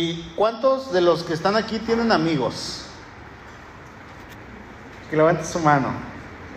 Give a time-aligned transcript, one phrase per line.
[0.00, 2.86] ¿Y cuántos de los que están aquí tienen amigos?
[5.10, 5.88] Que levante su mano.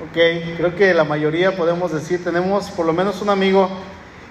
[0.01, 0.13] Ok,
[0.55, 3.69] creo que la mayoría podemos decir, tenemos por lo menos un amigo.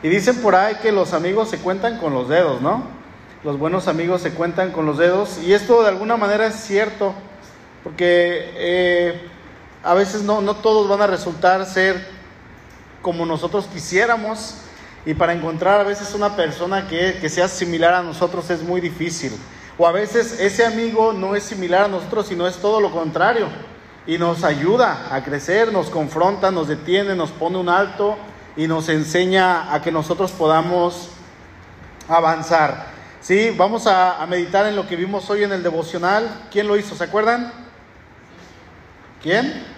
[0.03, 2.85] Y dicen por ahí que los amigos se cuentan con los dedos, ¿no?
[3.45, 5.37] Los buenos amigos se cuentan con los dedos.
[5.43, 7.13] Y esto de alguna manera es cierto,
[7.85, 9.29] porque eh,
[9.85, 12.09] a veces no, no todos van a resultar ser
[13.03, 14.55] como nosotros quisiéramos.
[15.05, 18.81] Y para encontrar a veces una persona que, que, sea similar a nosotros es muy
[18.81, 19.33] difícil.
[19.77, 23.49] O a veces ese amigo no es similar a nosotros, sino es todo lo contrario.
[24.07, 28.17] Y nos ayuda a crecer, nos confronta, nos detiene, nos pone un alto
[28.57, 31.09] y nos enseña a que nosotros podamos
[32.09, 32.87] avanzar.
[33.21, 36.29] Sí, vamos a, a meditar en lo que vimos hoy en el devocional.
[36.51, 36.95] ¿Quién lo hizo?
[36.95, 37.53] ¿Se acuerdan?
[39.23, 39.72] ¿Quién?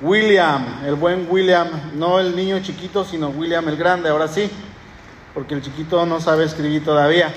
[0.00, 4.48] William, el buen William, no el niño chiquito, sino William el grande, ahora sí,
[5.34, 7.34] porque el chiquito no sabe escribir todavía,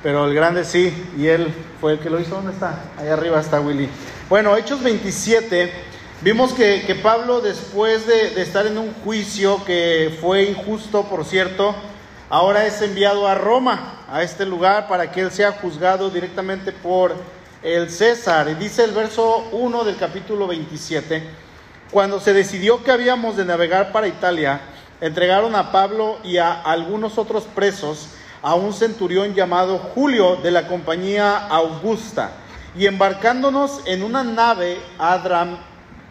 [0.00, 2.36] pero el grande sí, y él fue el que lo hizo.
[2.36, 2.84] ¿Dónde está?
[2.98, 3.88] Ahí arriba está Willy.
[4.28, 5.72] Bueno, Hechos 27,
[6.20, 11.24] vimos que, que Pablo después de, de estar en un juicio que fue injusto, por
[11.24, 11.74] cierto,
[12.30, 17.12] ahora es enviado a Roma, a este lugar, para que él sea juzgado directamente por
[17.64, 18.48] el César.
[18.50, 21.47] Y dice el verso 1 del capítulo 27.
[21.90, 24.60] Cuando se decidió que habíamos de navegar para Italia,
[25.00, 28.10] entregaron a Pablo y a algunos otros presos
[28.42, 32.32] a un centurión llamado Julio de la compañía Augusta.
[32.76, 35.56] Y embarcándonos en una nave Adram,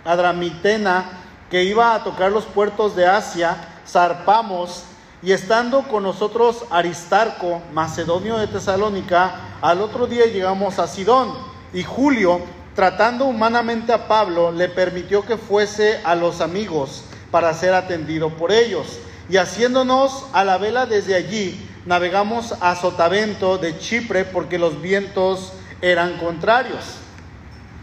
[0.03, 1.05] adramitena
[1.51, 3.55] que iba a tocar los puertos de Asia,
[3.87, 4.83] zarpamos
[5.21, 11.33] y estando con nosotros Aristarco, macedonio de Tesalónica, al otro día llegamos a Sidón.
[11.71, 12.41] Y Julio,
[12.77, 18.51] tratando humanamente a Pablo, le permitió que fuese a los amigos para ser atendido por
[18.51, 18.99] ellos.
[19.31, 25.53] Y haciéndonos a la vela desde allí, navegamos a Sotavento de Chipre porque los vientos
[25.81, 26.83] eran contrarios.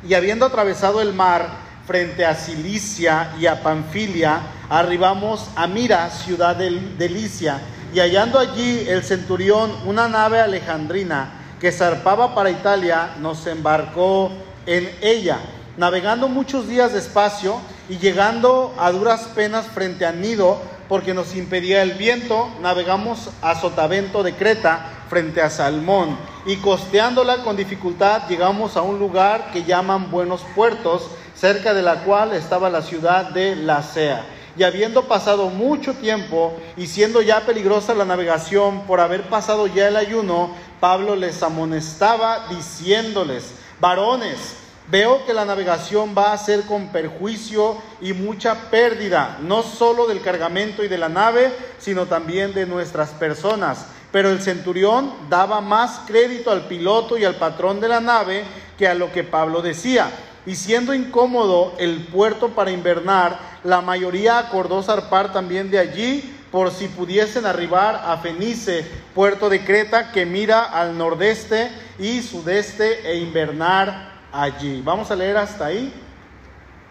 [0.09, 1.49] Y habiendo atravesado el mar
[1.89, 6.71] frente a Cilicia y a Panfilia, arribamos a Mira, ciudad de,
[7.09, 7.61] Licia,
[7.93, 14.31] y hallando allí el centurión una nave alejandrina que zarpaba para Italia, nos embarcó
[14.67, 15.39] en ella,
[15.77, 20.59] navegando muchos días despacio y llegando a duras penas frente a Nido,
[20.89, 26.17] porque nos impedía el viento, navegamos a Sotavento de Creta, frente a Salmón,
[26.47, 32.05] y costeándola con dificultad llegamos a un lugar que llaman Buenos Puertos, cerca de la
[32.05, 34.25] cual estaba la ciudad de Lacea.
[34.57, 39.89] Y habiendo pasado mucho tiempo y siendo ya peligrosa la navegación por haber pasado ya
[39.89, 44.57] el ayuno, Pablo les amonestaba diciéndoles, varones,
[44.89, 50.21] veo que la navegación va a ser con perjuicio y mucha pérdida, no solo del
[50.21, 53.87] cargamento y de la nave, sino también de nuestras personas.
[54.13, 58.45] Pero el centurión daba más crédito al piloto y al patrón de la nave
[58.79, 60.11] que a lo que Pablo decía.
[60.47, 66.71] Y siendo incómodo el puerto para invernar, la mayoría acordó zarpar también de allí por
[66.71, 73.17] si pudiesen arribar a Fenice, puerto de Creta que mira al nordeste y sudeste e
[73.19, 74.81] invernar allí.
[74.81, 75.93] Vamos a leer hasta ahí.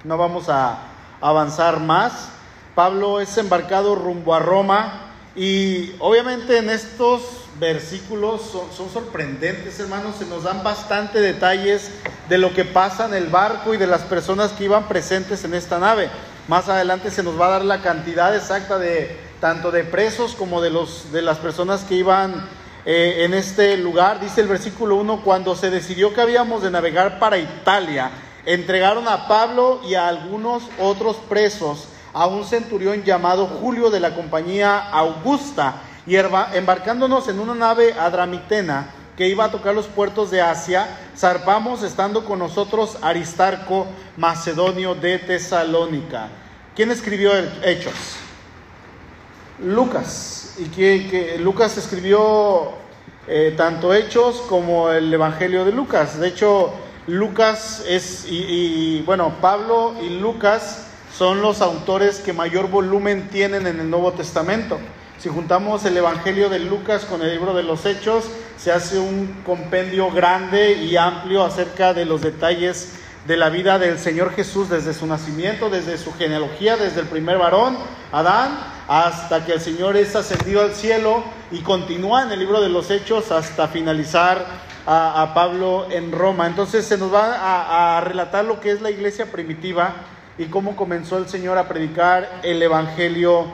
[0.03, 0.79] No vamos a
[1.21, 2.27] avanzar más.
[2.75, 7.21] Pablo es embarcado rumbo a Roma y obviamente en estos
[7.57, 10.17] versículos son, son, sorprendentes, hermanos.
[10.19, 11.89] Se nos dan bastante detalles
[12.27, 15.53] de lo que pasa en el barco y de las personas que iban presentes en
[15.53, 16.09] esta nave.
[16.49, 20.61] Más adelante se nos va a dar la cantidad exacta de tanto de presos como
[20.61, 22.47] de, los, de las personas que iban
[22.85, 24.21] eh, en este lugar.
[24.21, 28.09] Dice el versículo 1, cuando se decidió que habíamos de navegar para Italia,
[28.45, 34.15] entregaron a Pablo y a algunos otros presos a un centurión llamado Julio de la
[34.15, 40.41] compañía Augusta, y embarcándonos en una nave adramitena que iba a tocar los puertos de
[40.41, 40.87] Asia,
[41.17, 46.29] zarpamos estando con nosotros Aristarco, macedonio de Tesalónica.
[46.77, 48.22] ¿Quién escribió Hechos?
[49.63, 50.55] Lucas.
[50.57, 52.73] Y que, Lucas escribió
[53.27, 56.19] eh, tanto Hechos como el Evangelio de Lucas.
[56.19, 56.71] De hecho,
[57.07, 60.87] Lucas es, y, y, bueno, Pablo y Lucas
[61.17, 64.79] son los autores que mayor volumen tienen en el Nuevo Testamento.
[65.19, 68.25] Si juntamos el Evangelio de Lucas con el libro de los Hechos,
[68.57, 72.93] se hace un compendio grande y amplio acerca de los detalles
[73.25, 77.37] de la vida del Señor Jesús desde su nacimiento, desde su genealogía, desde el primer
[77.37, 77.77] varón,
[78.11, 82.69] Adán, hasta que el Señor es ascendido al cielo y continúa en el libro de
[82.69, 84.45] los Hechos hasta finalizar
[84.85, 86.47] a, Pablo en Roma.
[86.47, 89.93] Entonces se nos va a, a relatar lo que es la iglesia primitiva
[90.37, 93.47] y cómo comenzó el Señor a predicar el Evangelio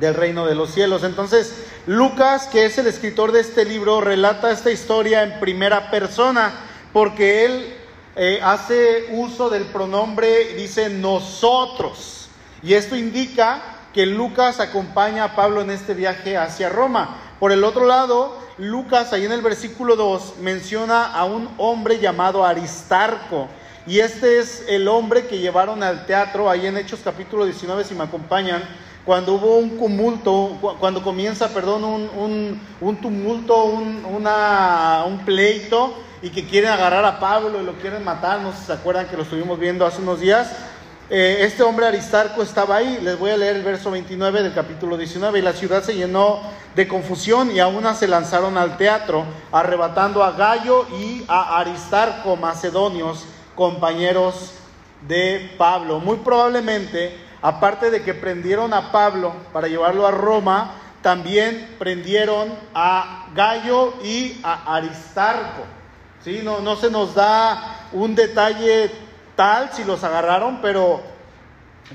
[0.00, 1.04] del reino de los cielos.
[1.04, 6.52] Entonces, Lucas, que es el escritor de este libro, relata esta historia en primera persona,
[6.92, 7.74] porque él
[8.16, 12.28] eh, hace uso del pronombre, dice nosotros.
[12.62, 17.16] Y esto indica que Lucas acompaña a Pablo en este viaje hacia Roma.
[17.38, 22.44] Por el otro lado, Lucas, ahí en el versículo 2, menciona a un hombre llamado
[22.44, 23.48] Aristarco.
[23.86, 27.94] Y este es el hombre que llevaron al teatro, ahí en Hechos capítulo 19, si
[27.94, 28.62] me acompañan,
[29.04, 36.46] cuando hubo un tumulto, cuando comienza, perdón, un, un, tumulto, un, un pleito, y que
[36.46, 39.24] quieren agarrar a Pablo y lo quieren matar, no sé si se acuerdan que lo
[39.24, 40.50] estuvimos viendo hace unos días.
[41.10, 44.96] Eh, este hombre Aristarco estaba ahí, les voy a leer el verso 29 del capítulo
[44.96, 46.40] 19, y la ciudad se llenó
[46.74, 53.24] de confusión y aún se lanzaron al teatro, arrebatando a Gallo y a Aristarco, macedonios,
[53.54, 54.52] compañeros
[55.06, 56.00] de Pablo.
[56.00, 63.26] Muy probablemente Aparte de que prendieron a Pablo para llevarlo a Roma, también prendieron a
[63.34, 65.66] Gallo y a Aristarco.
[66.24, 66.40] ¿Sí?
[66.42, 68.90] No, no se nos da un detalle
[69.36, 71.00] tal si los agarraron, pero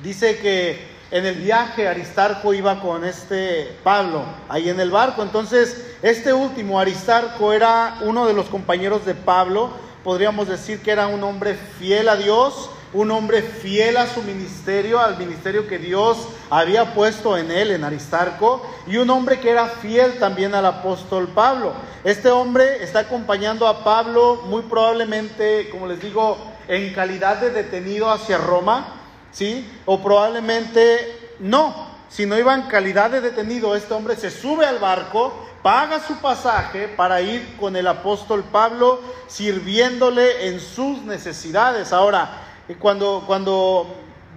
[0.04, 5.24] dice que en el viaje Aristarco iba con este Pablo ahí en el barco.
[5.24, 9.72] Entonces, este último, Aristarco, era uno de los compañeros de Pablo.
[10.04, 15.00] Podríamos decir que era un hombre fiel a Dios, un hombre fiel a su ministerio,
[15.00, 19.66] al ministerio que Dios había puesto en él, en Aristarco, y un hombre que era
[19.66, 21.74] fiel también al apóstol Pablo.
[22.04, 26.38] Este hombre está acompañando a Pablo muy probablemente, como les digo,
[26.70, 28.94] en calidad de detenido hacia Roma,
[29.32, 29.68] ¿sí?
[29.86, 34.78] O probablemente no, si no iba en calidad de detenido, este hombre se sube al
[34.78, 35.34] barco,
[35.64, 41.92] paga su pasaje para ir con el apóstol Pablo sirviéndole en sus necesidades.
[41.92, 42.30] Ahora,
[42.78, 43.88] cuando, cuando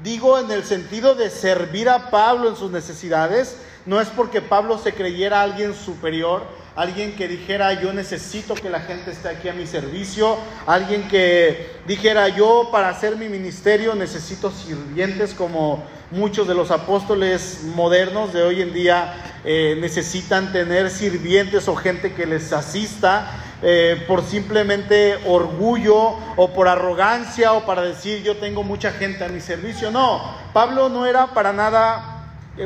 [0.02, 4.78] digo en el sentido de servir a Pablo en sus necesidades, no es porque Pablo
[4.78, 9.52] se creyera alguien superior, alguien que dijera yo necesito que la gente esté aquí a
[9.52, 16.54] mi servicio, alguien que dijera yo para hacer mi ministerio necesito sirvientes como muchos de
[16.54, 19.14] los apóstoles modernos de hoy en día
[19.44, 23.38] eh, necesitan tener sirvientes o gente que les asista.
[23.64, 29.28] Eh, por simplemente orgullo o por arrogancia o para decir yo tengo mucha gente a
[29.28, 29.92] mi servicio.
[29.92, 30.20] No,
[30.52, 32.11] Pablo no era para nada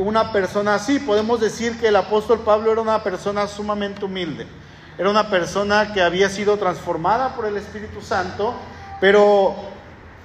[0.00, 0.98] una persona así.
[0.98, 4.46] Podemos decir que el apóstol Pablo era una persona sumamente humilde.
[4.98, 8.54] Era una persona que había sido transformada por el Espíritu Santo,
[9.00, 9.54] pero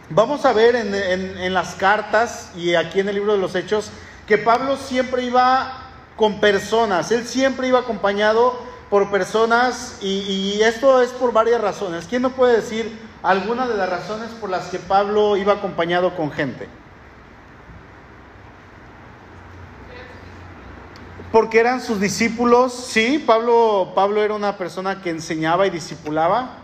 [0.09, 3.91] vamos a ver en, las cartas y aquí en el libro de los Hechos
[4.27, 8.57] que Pablo siempre iba con personas, él siempre iba acompañado
[8.89, 12.05] por personas y, esto es por varias razones.
[12.09, 16.31] ¿Quién no puede decir algunas de las razones por las que Pablo iba acompañado con
[16.31, 16.69] gente?
[21.31, 26.57] Porque eran sus discípulos, sí, Pablo, Pablo era una persona que enseñaba y discipulaba.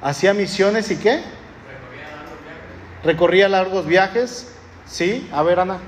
[0.00, 1.22] Hacía misiones y qué?
[3.02, 4.52] Recorría largos viajes.
[4.86, 5.78] Sí, a ver Ana.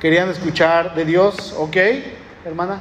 [0.00, 1.76] querían escuchar de Dios, ¿ok,
[2.44, 2.78] hermana?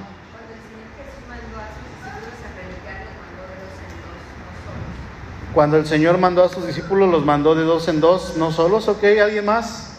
[5.56, 8.88] Cuando el Señor mandó a sus discípulos, los mandó de dos en dos, no solos,
[8.88, 9.04] ¿ok?
[9.24, 9.94] ¿Alguien más?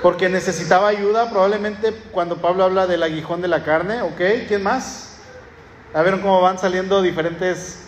[0.00, 4.46] Porque necesitaba ayuda, probablemente cuando Pablo habla del aguijón de la carne, ¿ok?
[4.48, 5.18] ¿Quién más?
[5.92, 7.80] A ver cómo van saliendo diferentes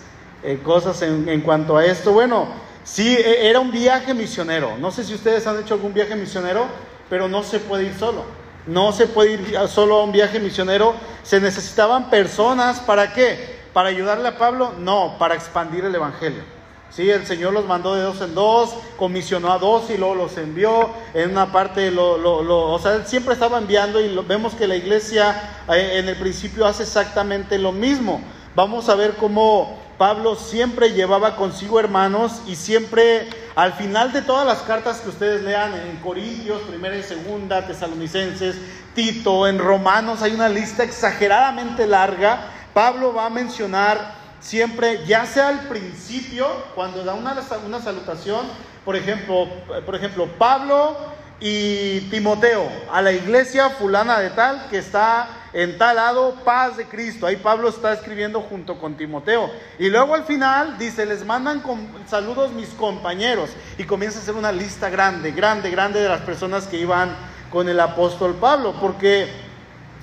[0.43, 2.13] eh, cosas en, en cuanto a esto.
[2.13, 2.49] Bueno,
[2.87, 4.79] Sí, e, era un viaje misionero.
[4.79, 6.67] No sé si ustedes han hecho algún viaje misionero,
[7.11, 8.25] pero no se puede ir solo.
[8.67, 10.95] No se puede ir solo a un viaje misionero.
[11.23, 13.57] Se necesitaban personas, ¿para qué?
[13.73, 14.73] ¿Para ayudarle a Pablo?
[14.79, 16.43] No, para expandir el Evangelio.
[16.91, 20.37] Sí, el Señor los mandó de dos en dos, comisionó a dos y luego los
[20.39, 20.91] envió.
[21.15, 24.77] En una parte, lo, lo, o sea, él siempre estaba enviando y vemos que la
[24.77, 28.21] iglesia eh, en el principio hace exactamente lo mismo.
[28.55, 34.47] Vamos a ver cómo Pablo siempre llevaba consigo hermanos y siempre al final de todas
[34.47, 38.55] las cartas que ustedes lean en Corintios, primera y segunda, tesalonicenses,
[38.95, 42.51] Tito, en Romanos, hay una lista exageradamente larga.
[42.75, 47.35] Pablo va a mencionar siempre, ya sea al principio, cuando da una,
[47.65, 48.47] una salutación,
[48.85, 49.49] por ejemplo,
[49.87, 50.95] por ejemplo, Pablo
[51.41, 56.85] y Timoteo, a la iglesia fulana de tal que está en tal lado, paz de
[56.85, 57.27] Cristo.
[57.27, 59.51] Ahí Pablo está escribiendo junto con Timoteo.
[59.79, 63.49] Y luego al final dice, les mandan con saludos mis compañeros.
[63.79, 67.17] Y comienza a hacer una lista grande, grande, grande de las personas que iban
[67.51, 68.75] con el apóstol Pablo.
[68.79, 69.31] Porque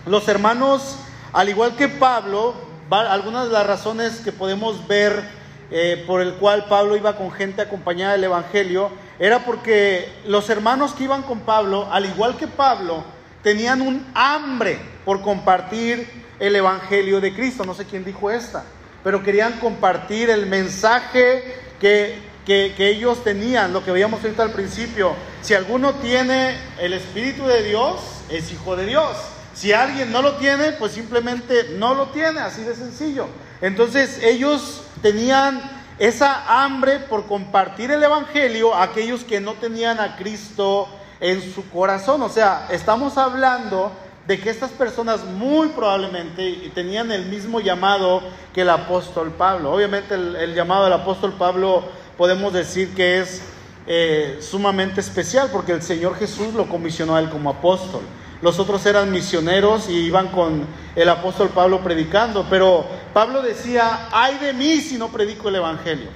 [0.08, 0.98] los hermanos,
[1.34, 2.56] al igual que Pablo,
[2.90, 5.24] algunas de las razones que podemos ver
[5.70, 10.94] eh, por el cual Pablo iba con gente acompañada del Evangelio, era porque los hermanos
[10.94, 13.04] que iban con Pablo, al igual que Pablo,
[13.44, 16.08] tenían un hambre por compartir
[16.40, 17.66] el Evangelio de Cristo.
[17.66, 18.64] No sé quién dijo esta,
[19.04, 21.44] pero querían compartir el mensaje
[21.80, 25.14] que, que, ellos tenían, lo que veíamos ahorita al principio.
[25.42, 29.16] Si alguno tiene el Espíritu de Dios, es hijo de Dios.
[29.54, 33.28] Si alguien no lo tiene, pues simplemente no lo tiene, así de sencillo.
[33.62, 35.62] Entonces ellos tenían
[36.00, 40.88] esa hambre por compartir el Evangelio a aquellos que no tenían a Cristo
[41.20, 42.22] en su corazón.
[42.22, 43.92] O sea, estamos hablando
[44.28, 48.22] de que estas personas muy probablemente tenían el mismo llamado
[48.54, 49.74] que el apóstol Pablo.
[49.74, 51.84] Obviamente el, llamado del apóstol Pablo
[52.18, 53.42] podemos decir que es
[53.88, 58.02] eh, sumamente especial porque el Señor Jesús lo comisionó a él como apóstol
[58.44, 60.68] los otros eran misioneros y iban con
[60.98, 66.10] el apóstol Pablo predicando, pero Pablo decía, ay de mí si no predico el Evangelio.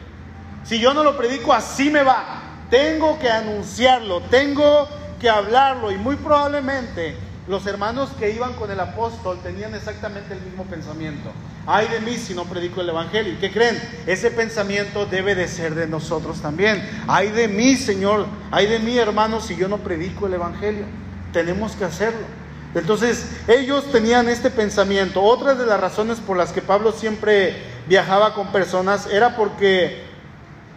[0.66, 2.42] Si yo no lo predico, así me va.
[2.69, 4.88] Tengo que anunciarlo, tengo
[5.19, 7.15] que hablarlo y muy probablemente
[7.47, 11.31] los hermanos que iban con el apóstol tenían exactamente el mismo pensamiento.
[11.65, 13.33] Ay de mí si no predico el Evangelio.
[13.33, 13.81] ¿Y qué creen?
[14.05, 16.81] Ese pensamiento debe de ser de nosotros también.
[17.07, 18.25] Ay de mí, Señor.
[18.51, 20.86] Ay de mí, hermanos, si yo no predico el Evangelio
[21.31, 22.25] tenemos que hacerlo.
[22.74, 25.21] Entonces ellos tenían este pensamiento.
[25.21, 27.55] Otra de las razones por las que Pablo siempre
[27.88, 30.03] viajaba con personas era porque,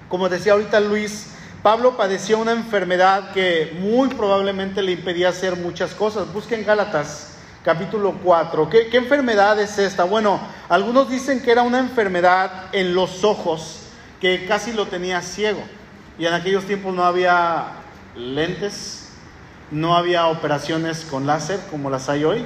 [0.08, 1.29] como decía ahorita Luis,
[1.62, 6.32] Pablo padecía una enfermedad que muy probablemente le impedía hacer muchas cosas.
[6.32, 8.70] Busquen Gálatas capítulo 4.
[8.70, 10.04] ¿Qué, ¿Qué, enfermedad es esta?
[10.04, 13.80] Bueno, algunos dicen que era una enfermedad en los ojos,
[14.20, 15.62] que casi lo tenía ciego.
[16.18, 17.66] Y en aquellos tiempos no había
[18.16, 19.00] lentes
[19.70, 22.44] no había operaciones con láser como las hay hoy.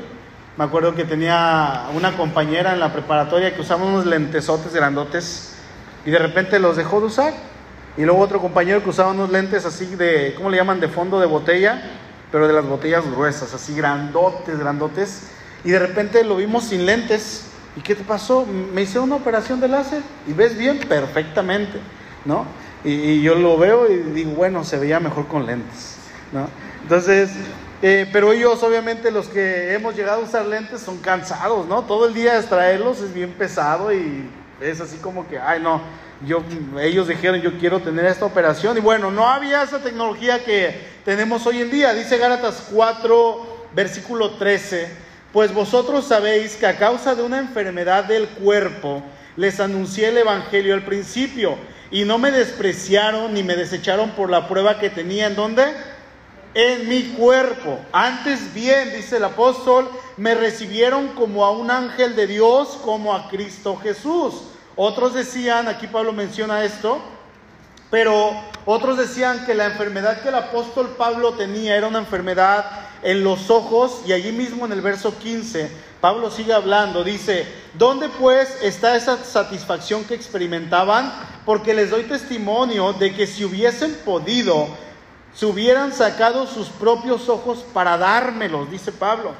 [0.56, 5.54] Me acuerdo que tenía una compañera en la preparatoria que usaba unos lentesotes grandotes
[6.04, 7.32] y de repente los dejó de usar.
[7.96, 10.80] Y luego otro compañero que usaba unos lentes así de, ¿cómo le llaman?
[10.80, 11.82] De fondo de botella,
[12.32, 15.28] pero de las botellas gruesas, así grandotes, grandotes.
[15.64, 17.46] Y de repente lo vimos sin lentes.
[17.76, 18.46] ¿Y qué te pasó?
[18.46, 21.78] Me hice una operación de láser y ves bien perfectamente,
[22.24, 22.46] ¿no?
[22.84, 25.96] Y, y yo lo veo y digo, bueno, se veía mejor con lentes,
[26.32, 26.48] ¿no?
[26.82, 27.30] Entonces,
[27.86, 31.82] eh, pero ellos obviamente los que hemos llegado a usar lentes son cansados, ¿no?
[31.82, 34.28] Todo el día extraerlos es bien pesado y
[34.60, 35.82] es así como que, ay no,
[36.26, 36.42] yo,
[36.80, 41.46] ellos dijeron yo quiero tener esta operación y bueno, no había esa tecnología que tenemos
[41.46, 41.94] hoy en día.
[41.94, 44.88] Dice Gálatas 4, versículo 13,
[45.32, 49.02] pues vosotros sabéis que a causa de una enfermedad del cuerpo
[49.36, 51.56] les anuncié el Evangelio al principio
[51.90, 55.64] y no me despreciaron ni me desecharon por la prueba que tenía en dónde?
[56.54, 57.80] en mi cuerpo.
[57.92, 63.28] Antes bien, dice el apóstol, me recibieron como a un ángel de Dios, como a
[63.28, 64.34] Cristo Jesús.
[64.76, 67.00] Otros decían, aquí Pablo menciona esto,
[67.90, 68.32] pero
[68.66, 72.64] otros decían que la enfermedad que el apóstol Pablo tenía era una enfermedad
[73.02, 75.70] en los ojos y allí mismo en el verso 15
[76.04, 77.46] Pablo sigue hablando, dice,
[77.78, 81.10] ¿dónde pues está esa satisfacción que experimentaban?
[81.46, 84.68] Porque les doy testimonio de que si hubiesen podido,
[85.34, 89.32] se hubieran sacado sus propios ojos para dármelos, dice Pablo.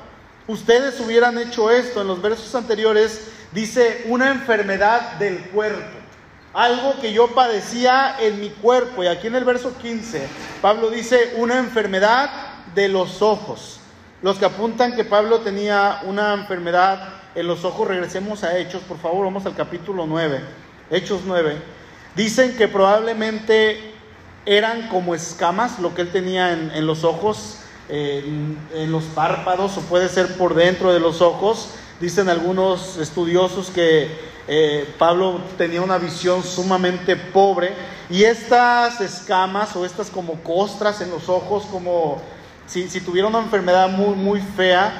[0.46, 2.00] Ustedes hubieran hecho esto.
[2.00, 5.98] En los versos anteriores dice una enfermedad del cuerpo.
[6.52, 9.02] Algo que yo padecía en mi cuerpo.
[9.02, 10.28] Y aquí en el verso 15,
[10.60, 12.30] Pablo dice una enfermedad
[12.74, 13.80] de los ojos.
[14.22, 18.98] Los que apuntan que Pablo tenía una enfermedad en los ojos, regresemos a Hechos, por
[18.98, 20.40] favor, vamos al capítulo 9.
[20.90, 21.56] Hechos 9.
[22.14, 23.92] Dicen que probablemente
[24.46, 27.58] eran como escamas lo que él tenía en, los ojos,
[27.88, 31.70] en los párpados o puede ser por dentro de los ojos.
[32.00, 34.08] Dicen algunos estudiosos que
[34.46, 37.72] eh, Pablo tenía una visión sumamente pobre
[38.10, 42.20] y estas escamas o estas como costras en los ojos, como
[42.66, 44.92] si, tuviera una enfermedad muy, muy fea,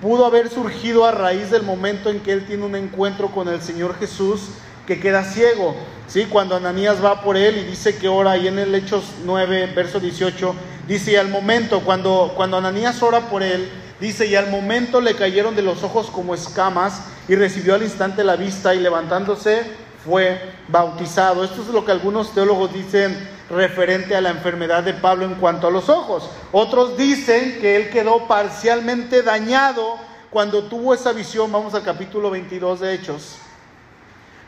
[0.00, 3.62] pudo haber surgido a raíz del momento en que él tiene un encuentro con el
[3.62, 4.48] Señor Jesús
[4.86, 5.76] que queda ciego.
[6.08, 6.24] ¿sí?
[6.24, 10.00] Cuando Ananías va por él y dice que ora, y en el Hechos 9, verso
[10.00, 10.54] 18,
[10.88, 13.68] dice, y al momento, cuando, cuando Ananías ora por él,
[14.00, 18.24] dice, y al momento le cayeron de los ojos como escamas, y recibió al instante
[18.24, 19.62] la vista, y levantándose
[20.04, 21.44] fue bautizado.
[21.44, 23.16] Esto es lo que algunos teólogos dicen
[23.50, 26.28] referente a la enfermedad de Pablo en cuanto a los ojos.
[26.52, 29.96] Otros dicen que él quedó parcialmente dañado
[30.30, 31.50] cuando tuvo esa visión.
[31.50, 33.36] Vamos al capítulo 22 de Hechos.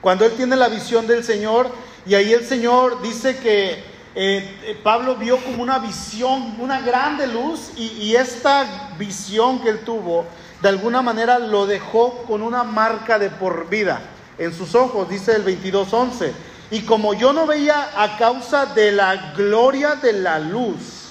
[0.00, 1.70] Cuando él tiene la visión del Señor
[2.06, 3.82] y ahí el Señor dice que
[4.14, 9.80] eh, eh, Pablo vio como una visión, una grande luz y, esta visión que él
[9.80, 10.26] tuvo
[10.60, 14.00] de alguna manera lo dejó con una marca de por vida
[14.36, 16.32] en sus ojos, dice el 22.11.
[16.72, 21.10] Y como yo no veía a causa de la gloria de la luz,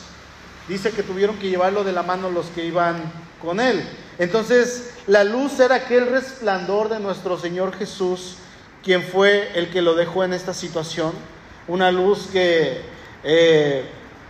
[0.68, 3.02] dice que tuvieron que llevarlo de la mano los que iban
[3.42, 3.84] con él.
[4.20, 8.36] Entonces, la luz era aquel resplandor de nuestro Señor Jesús,
[8.84, 11.14] quien fue el que lo dejó en esta situación.
[11.70, 12.82] Una luz que
[13.24, 13.86] eh,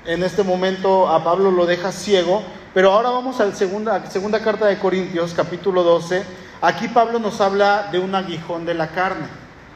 [0.06, 2.44] en este momento a Pablo lo deja ciego.
[2.74, 6.22] Pero ahora vamos a la segunda, segunda carta de Corintios, capítulo 12.
[6.62, 9.28] Aquí Pablo nos habla de un aguijón de la carne.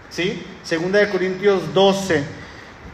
[0.09, 0.45] ¿Sí?
[0.61, 2.42] Segunda de Corintios 12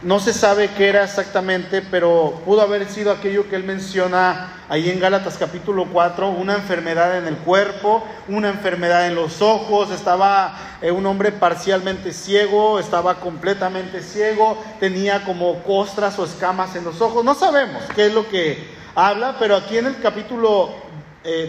[0.02, 4.88] no se sabe qué era exactamente, pero pudo haber sido aquello que él menciona ahí
[4.88, 10.78] en Gálatas capítulo 4, una enfermedad en el cuerpo, una enfermedad en los ojos, estaba
[10.80, 17.02] eh, un hombre parcialmente ciego, estaba completamente ciego, tenía como costras o escamas en los
[17.02, 20.70] ojos, no sabemos qué es lo que habla, pero aquí en el capítulo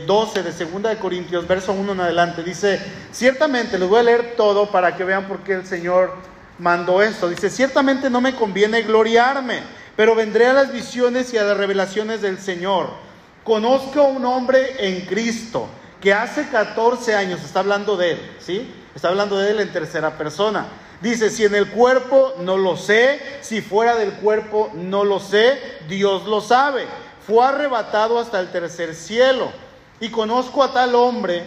[0.05, 2.81] 12 eh, de Segunda de Corintios, verso 1 en adelante, dice,
[3.13, 6.30] ciertamente, les voy a leer todo para que vean por qué el Señor
[6.61, 7.27] mandó esto.
[7.27, 9.63] Dice, ciertamente no me conviene gloriarme,
[9.95, 12.91] pero vendré a las visiones y a las revelaciones del Señor.
[13.43, 15.67] Conozco a un hombre en Cristo
[15.99, 18.71] que hace 14 años, está hablando de él, ¿sí?
[18.93, 20.67] Está hablando de él en tercera persona.
[21.01, 25.59] Dice, si en el cuerpo no lo sé, si fuera del cuerpo no lo sé,
[25.87, 26.85] Dios lo sabe.
[27.25, 29.51] Fue arrebatado hasta el tercer cielo.
[29.99, 31.45] Y conozco a tal hombre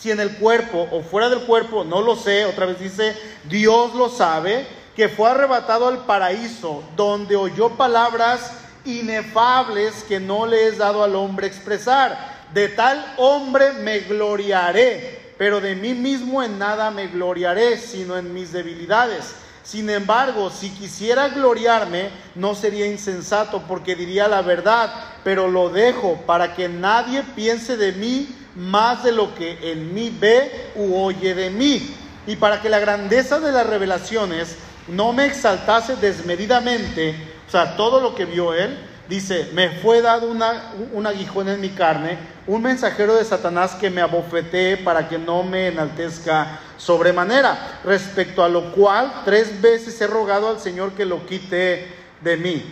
[0.00, 3.14] si en el cuerpo o fuera del cuerpo, no lo sé, otra vez dice,
[3.44, 4.66] Dios lo sabe,
[4.96, 8.52] que fue arrebatado al paraíso, donde oyó palabras
[8.86, 12.40] inefables que no le es dado al hombre expresar.
[12.54, 18.32] De tal hombre me gloriaré, pero de mí mismo en nada me gloriaré, sino en
[18.32, 19.34] mis debilidades.
[19.70, 26.16] Sin embargo, si quisiera gloriarme, no sería insensato, porque diría la verdad, pero lo dejo
[26.26, 31.36] para que nadie piense de mí más de lo que en mí ve u oye
[31.36, 31.88] de mí.
[32.26, 34.56] Y para que la grandeza de las revelaciones
[34.88, 37.14] no me exaltase desmedidamente,
[37.46, 38.76] o sea, todo lo que vio él,
[39.10, 43.90] dice, me fue dado una, un aguijón en mi carne, un mensajero de Satanás que
[43.90, 50.06] me abofetee para que no me enaltezca sobremanera, respecto a lo cual tres veces he
[50.06, 52.64] rogado al Señor que lo quite de mí.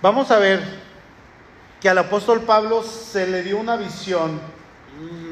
[0.00, 0.62] Vamos a ver
[1.80, 4.40] que al apóstol Pablo se le dio una visión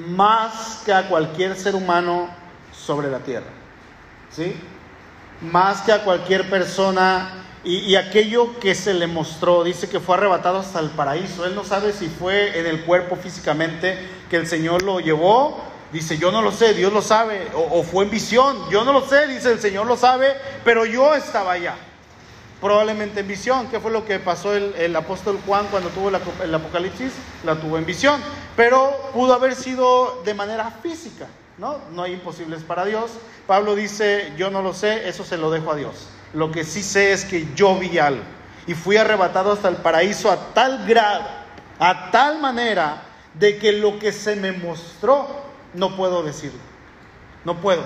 [0.09, 2.29] más que a cualquier ser humano
[2.73, 3.47] sobre la tierra.
[4.31, 4.57] ¿Sí?
[5.41, 7.46] Más que a cualquier persona.
[7.69, 11.45] Y, aquello que se le mostró, dice que fue arrebatado hasta el paraíso.
[11.45, 13.99] Él no sabe si fue en el cuerpo físicamente
[14.31, 15.61] que el Señor lo llevó.
[15.93, 17.49] Dice, yo no lo sé, Dios lo sabe.
[17.57, 21.17] O, fue en visión, yo no lo sé, dice, el Señor lo sabe, pero yo
[21.17, 21.75] estaba allá
[22.61, 23.67] probablemente en visión.
[23.67, 27.15] ¿Qué fue lo que pasó el, apóstol Juan cuando tuvo el Apocalipsis?
[27.45, 28.21] La tuvo en visión.
[28.55, 31.27] Pero pudo haber sido de manera física,
[31.59, 31.79] ¿no?
[31.91, 33.11] No hay imposibles para Dios.
[33.49, 36.11] Pablo dice, yo no lo sé, eso se lo dejo a Dios.
[36.33, 38.23] Lo que sí sé es que yo vi algo.
[38.67, 41.25] Y fui arrebatado hasta el paraíso a tal grado,
[41.79, 43.03] a tal manera,
[43.35, 45.29] de que lo que se me mostró,
[45.75, 46.59] no puedo decirlo.
[47.45, 47.83] No puedo.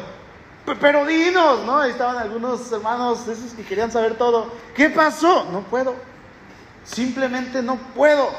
[0.81, 1.79] Pero dinos, ¿no?
[1.79, 4.47] Ahí estaban algunos hermanos, esos que querían saber todo.
[4.75, 5.47] ¿Qué pasó?
[5.51, 5.95] No puedo.
[6.85, 8.31] Simplemente no puedo.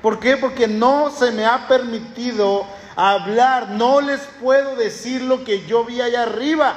[0.00, 0.36] ¿Por qué?
[0.36, 2.64] Porque no se me ha permitido
[2.96, 3.70] hablar.
[3.70, 6.76] No les puedo decir lo que yo vi allá arriba.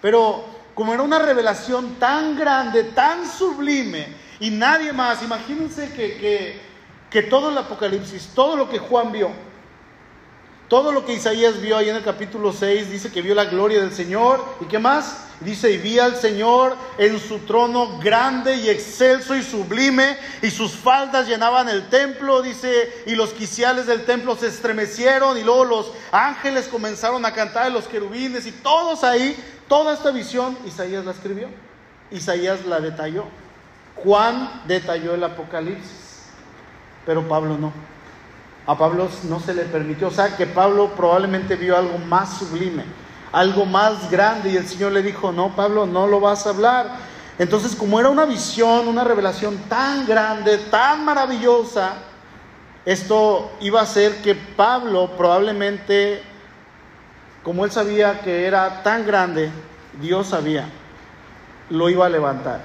[0.00, 0.44] Pero
[0.80, 4.06] como era una revelación tan grande, tan sublime,
[4.40, 6.58] y nadie más, imagínense que, que,
[7.10, 9.30] que todo el Apocalipsis, todo lo que Juan vio,
[10.70, 13.80] todo lo que Isaías vio ahí en el capítulo 6 dice que vio la gloria
[13.80, 14.42] del Señor.
[14.60, 15.24] ¿Y qué más?
[15.40, 20.72] Dice, y vi al Señor en su trono grande y excelso y sublime, y sus
[20.72, 25.92] faldas llenaban el templo, dice, y los quiciales del templo se estremecieron, y luego los
[26.12, 29.36] ángeles comenzaron a cantar, los querubines, y todos ahí,
[29.70, 31.46] toda esta visión, Isaías la escribió,
[32.10, 33.24] Isaías la detalló,
[34.02, 36.24] Juan detalló el Apocalipsis,
[37.06, 37.72] pero Pablo no.
[38.66, 42.84] A Pablo no se le permitió, o sea que Pablo probablemente vio algo más sublime,
[43.30, 46.90] algo más grande y el Señor le dijo, no, Pablo, no lo vas a hablar.
[47.38, 51.94] Entonces, como era una visión, una revelación tan grande, tan maravillosa,
[52.84, 56.24] esto iba a hacer que Pablo probablemente,
[57.42, 59.50] como él sabía que era tan grande,
[60.00, 60.68] Dios sabía,
[61.68, 62.60] lo iba a levantar.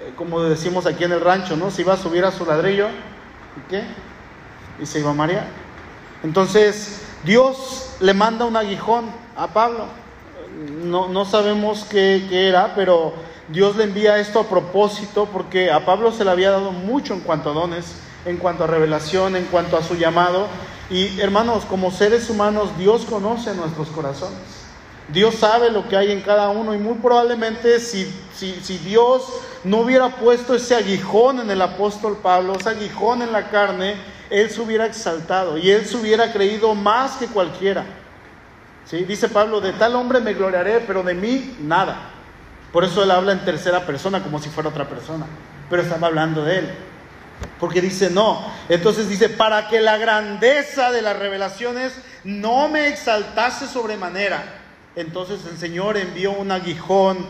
[0.00, 1.70] Eh, como decimos aquí en el rancho, ¿no?
[1.70, 3.84] Se iba a subir a su ladrillo, ¿y qué?
[4.80, 5.46] y se iba a marear.
[6.22, 9.86] Entonces, Dios le manda un aguijón a Pablo.
[10.84, 13.14] No, no sabemos qué, qué, era, pero
[13.48, 17.20] Dios le envía esto a propósito porque a Pablo se le había dado mucho en
[17.20, 20.46] cuanto a dones, en cuanto a revelación, en cuanto a su llamado.
[20.90, 24.38] Y hermanos, como seres humanos, Dios conoce nuestros corazones.
[25.08, 29.26] Dios sabe lo que hay en cada uno y muy probablemente si, si, Dios
[29.64, 33.94] no hubiera puesto ese aguijón en el apóstol Pablo, ese aguijón en la carne,
[34.28, 37.86] él se hubiera exaltado y él se hubiera creído más que cualquiera.
[38.84, 39.04] ¿Sí?
[39.04, 42.10] Dice Pablo, de tal hombre me gloriaré, pero de mí nada.
[42.72, 45.24] Por eso él habla en tercera persona como si fuera otra persona,
[45.70, 46.70] pero estaba hablando de él.
[47.60, 48.44] Porque dice no.
[48.68, 51.92] Entonces dice, para que la grandeza de las revelaciones
[52.24, 54.42] no me exaltase sobremanera.
[54.96, 57.26] Entonces el Señor envió un aguijón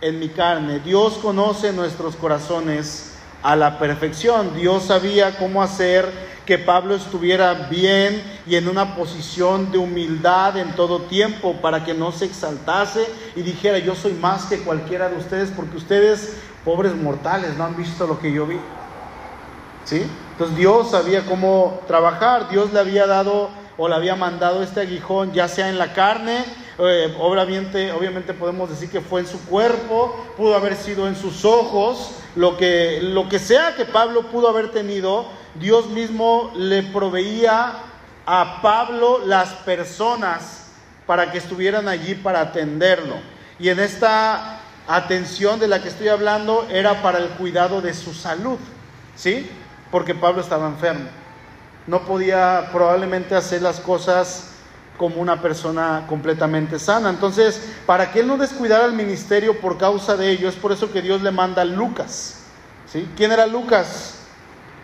[0.00, 0.80] en mi carne.
[0.80, 4.54] Dios conoce nuestros corazones a la perfección.
[4.54, 6.10] Dios sabía cómo hacer
[6.44, 11.92] que Pablo estuviera bien y en una posición de humildad en todo tiempo para que
[11.92, 13.06] no se exaltase
[13.36, 17.76] y dijera yo soy más que cualquiera de ustedes porque ustedes, pobres mortales, no han
[17.76, 18.58] visto lo que yo vi.
[19.88, 20.06] ¿Sí?
[20.32, 23.48] Entonces Dios sabía cómo trabajar, Dios le había dado
[23.78, 26.44] o le había mandado este aguijón, ya sea en la carne,
[26.78, 31.46] eh, obviamente, obviamente podemos decir que fue en su cuerpo, pudo haber sido en sus
[31.46, 35.24] ojos, lo que, lo que sea que Pablo pudo haber tenido,
[35.54, 37.72] Dios mismo le proveía
[38.26, 40.66] a Pablo las personas
[41.06, 43.14] para que estuvieran allí para atenderlo.
[43.58, 48.12] Y en esta atención de la que estoy hablando era para el cuidado de su
[48.12, 48.58] salud,
[49.16, 49.48] ¿sí?
[49.90, 51.08] Porque Pablo estaba enfermo.
[51.86, 54.50] No podía probablemente hacer las cosas
[54.98, 57.08] como una persona completamente sana.
[57.08, 60.92] Entonces, para que él no descuidara el ministerio por causa de ello, es por eso
[60.92, 62.40] que Dios le manda a Lucas.
[62.92, 63.08] ¿sí?
[63.16, 64.16] ¿Quién era Lucas?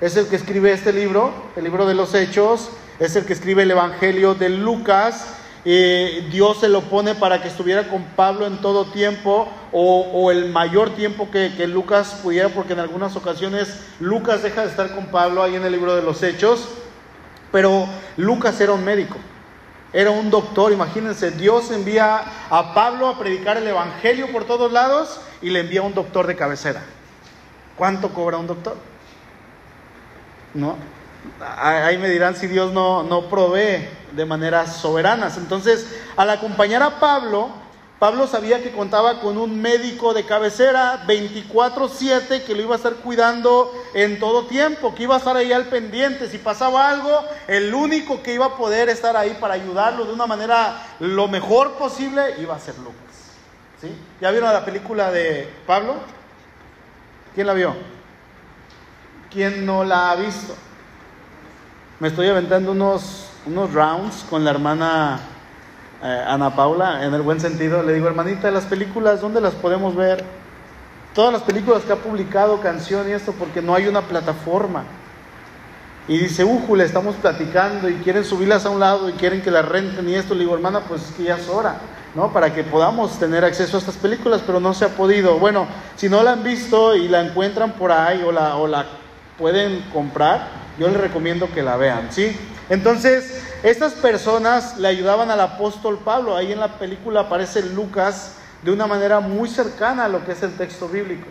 [0.01, 3.65] Es el que escribe este libro, el libro de los Hechos, es el que escribe
[3.65, 5.27] el Evangelio de Lucas
[5.65, 10.91] Dios se lo pone para que estuviera con Pablo en todo tiempo o, el mayor
[10.91, 15.57] tiempo que, Lucas pudiera, porque en algunas ocasiones Lucas deja de estar con Pablo ahí
[15.57, 16.69] en el libro de los Hechos,
[17.51, 17.87] pero
[18.19, 19.17] Lucas era un médico,
[19.93, 25.21] era un doctor, imagínense, Dios envía a Pablo a predicar el Evangelio por todos lados
[25.41, 26.83] y le envía un doctor de cabecera.
[27.77, 28.77] ¿Cuánto cobra un doctor?
[30.53, 30.77] ¿No?
[31.41, 35.37] Ahí me dirán si Dios no, no provee de maneras soberanas.
[35.37, 37.51] Entonces, al acompañar a Pablo,
[37.99, 42.95] Pablo sabía que contaba con un médico de cabecera 24/7 que lo iba a estar
[42.97, 46.29] cuidando en todo tiempo, que iba a estar ahí al pendiente.
[46.29, 50.27] Si pasaba algo, el único que iba a poder estar ahí para ayudarlo de una
[50.27, 52.95] manera lo mejor posible iba a ser Lucas.
[53.81, 53.89] ¿Sí?
[54.21, 55.95] ¿Ya vieron la película de Pablo?
[57.35, 57.75] ¿Quién la vio?
[59.31, 60.55] ¿Quién no la ha visto?
[62.01, 65.21] Me estoy aventando unos, unos rounds con la hermana
[66.03, 67.83] eh, Ana Paula, en el buen sentido.
[67.83, 70.25] Le digo, hermanita, las películas, ¿dónde las podemos ver?
[71.15, 74.85] Todas las películas que ha publicado, canción y esto, porque no hay una plataforma.
[76.07, 79.67] Y dice, le estamos platicando y quieren subirlas a un lado y quieren que las
[79.67, 80.35] renten y esto.
[80.35, 81.77] Le digo, hermana, pues es que ya es hora,
[82.15, 82.31] ¿no?
[82.33, 85.39] Para que podamos tener acceso a estas películas, pero no se ha podido.
[85.39, 88.85] Bueno, si no la han visto y la encuentran por ahí o la, o la
[89.39, 92.37] pueden comprar, yo les recomiendo que la vean, ¿sí?
[92.71, 96.37] Entonces, estas personas le ayudaban al apóstol Pablo.
[96.37, 100.43] Ahí en la película aparece Lucas de una manera muy cercana a lo que es
[100.43, 101.27] el texto bíblico.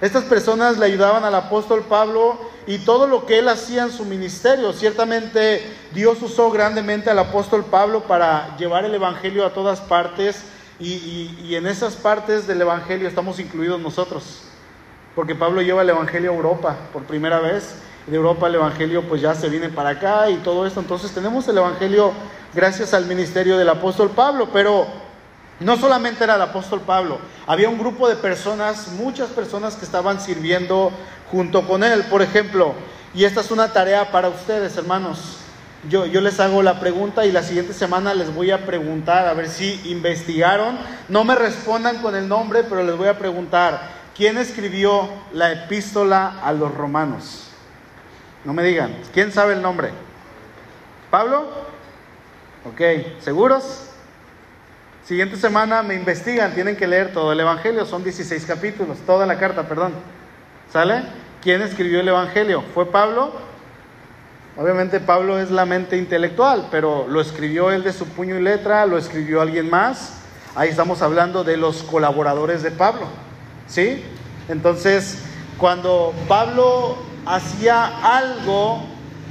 [0.00, 2.38] Estas personas le ayudaban al apóstol Pablo
[2.68, 4.72] y todo lo que él hacía en su ministerio.
[4.72, 10.44] Ciertamente Dios usó grandemente al apóstol Pablo para llevar el Evangelio a todas partes
[10.78, 14.42] y, en esas partes del Evangelio estamos incluidos nosotros.
[15.16, 17.74] Porque Pablo lleva el Evangelio a Europa por primera vez
[18.08, 20.80] de Europa el Evangelio pues ya se viene para acá y todo esto.
[20.80, 22.12] Entonces tenemos el Evangelio
[22.54, 24.86] gracias al ministerio del apóstol Pablo, pero
[25.60, 30.20] no solamente era el apóstol Pablo, había un grupo de personas, muchas personas que estaban
[30.20, 30.92] sirviendo
[31.30, 32.04] junto con él.
[32.04, 32.74] Por ejemplo,
[33.12, 35.38] y esta es una tarea para ustedes, hermanos.
[35.88, 39.34] Yo, yo les hago la pregunta y la siguiente semana les voy a preguntar a
[39.34, 40.78] ver si investigaron.
[41.08, 43.80] No me respondan con el nombre, pero les voy a preguntar,
[44.16, 47.47] ¿quién escribió la epístola a los romanos?
[48.44, 48.96] No me digan.
[49.12, 49.90] ¿Quién sabe el nombre?
[51.10, 51.48] ¿Pablo?
[52.64, 52.80] Ok,
[53.20, 53.84] ¿seguros?
[55.04, 59.38] Siguiente semana me investigan, tienen que leer todo el Evangelio, son 16 capítulos, toda la
[59.38, 59.94] carta, perdón.
[60.70, 61.02] ¿Sale?
[61.42, 62.62] ¿Quién escribió el Evangelio?
[62.74, 63.32] ¿Fue Pablo?
[64.58, 68.84] Obviamente Pablo es la mente intelectual, pero lo escribió él de su puño y letra,
[68.84, 70.20] lo escribió alguien más.
[70.54, 73.06] Ahí estamos hablando de los colaboradores de Pablo.
[73.66, 74.04] ¿Sí?
[74.48, 75.22] Entonces,
[75.56, 78.82] cuando Pablo hacía algo,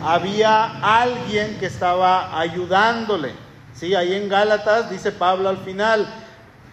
[0.04, 3.34] había alguien que estaba ayudándole.
[3.74, 3.94] ¿Sí?
[3.94, 6.08] Ahí en Gálatas dice Pablo al final,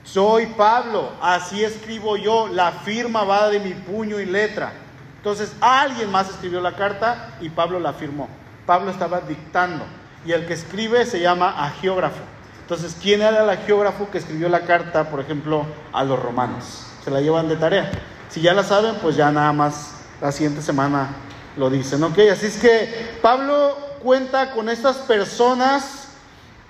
[0.05, 4.73] soy Pablo, así escribo yo, la firma va de mi puño y letra.
[5.17, 8.29] Entonces alguien más escribió la carta y Pablo la firmó.
[8.67, 9.85] Pablo estaba dictando.
[10.27, 12.23] y el que escribe se llama agiógrafo.
[12.63, 16.87] Entonces, ¿quién era el agiógrafo que escribió la carta, por ejemplo, a los romanos?
[17.05, 17.91] Se la llevan de tarea.
[18.31, 21.15] Si ya la saben, pues ya nada más la siguiente semana
[21.57, 22.19] lo dicen, ¿ok?
[22.33, 26.09] Así es que Pablo cuenta con estas personas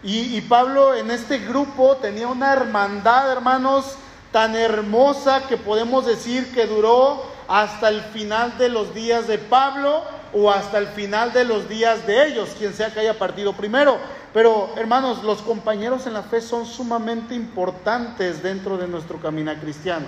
[0.03, 3.97] y, Pablo en este grupo tenía una hermandad, hermanos,
[4.33, 10.03] tan hermosa que podemos decir que duró hasta el final de los días de Pablo
[10.35, 13.97] o hasta el final de los días de ellos, quien sea que haya partido primero.
[14.35, 20.07] Pero hermanos, los compañeros en la fe son sumamente importantes dentro de nuestro camino cristiano.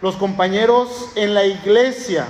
[0.00, 2.26] Los compañeros en la iglesia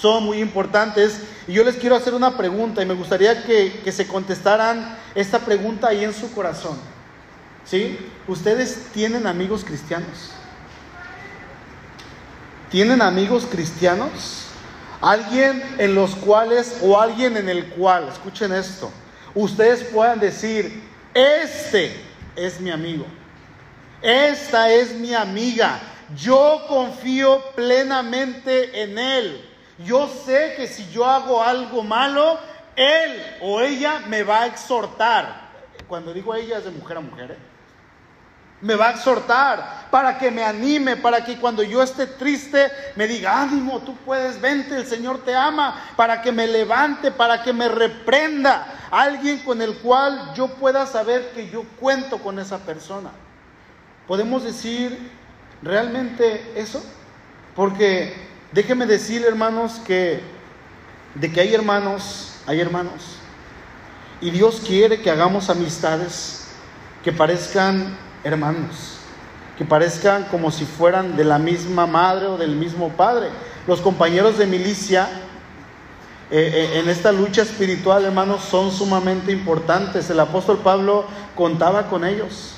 [0.00, 3.92] son muy importantes y yo les quiero hacer una pregunta y me gustaría que, que
[3.92, 6.78] se contestaran esta pregunta ahí en su corazón.
[7.64, 7.98] ¿Sí?
[8.28, 10.30] ¿Ustedes tienen amigos cristianos?
[12.70, 14.46] ¿Tienen amigos cristianos?
[15.00, 18.90] Alguien en los cuales o alguien en el cual, escuchen esto,
[19.34, 21.94] ustedes puedan decir, este
[22.36, 23.06] es mi amigo,
[24.02, 25.80] esta es mi amiga,
[26.16, 29.53] yo confío plenamente en él.
[29.78, 32.38] Yo sé que si yo hago algo malo,
[32.76, 35.50] él o ella me va a exhortar.
[35.88, 37.30] Cuando digo ella es de mujer a mujer.
[37.32, 37.54] ¿eh?
[38.64, 43.06] me va a exhortar, para que me anime, para que cuando yo esté triste me
[43.06, 47.52] diga, ánimo, tú puedes, vente, el Señor te ama, para que me levante, para que
[47.52, 53.10] me reprenda, alguien con el cual yo pueda saber que yo cuento con esa persona.
[54.06, 55.10] ¿Podemos decir
[55.62, 56.82] realmente eso?
[57.54, 58.14] Porque
[58.54, 60.20] déjeme decir, hermanos, que
[61.14, 63.18] de que hay hermanos, hay hermanos.
[64.20, 66.46] Y Dios quiere que hagamos amistades
[67.02, 68.96] que parezcan hermanos,
[69.58, 73.28] que parezcan como si fueran de la misma madre o del mismo padre.
[73.66, 75.08] Los compañeros de milicia
[76.30, 80.08] eh, eh, en esta lucha espiritual, hermanos, son sumamente importantes.
[80.08, 82.54] El apóstol Pablo contaba con ellos.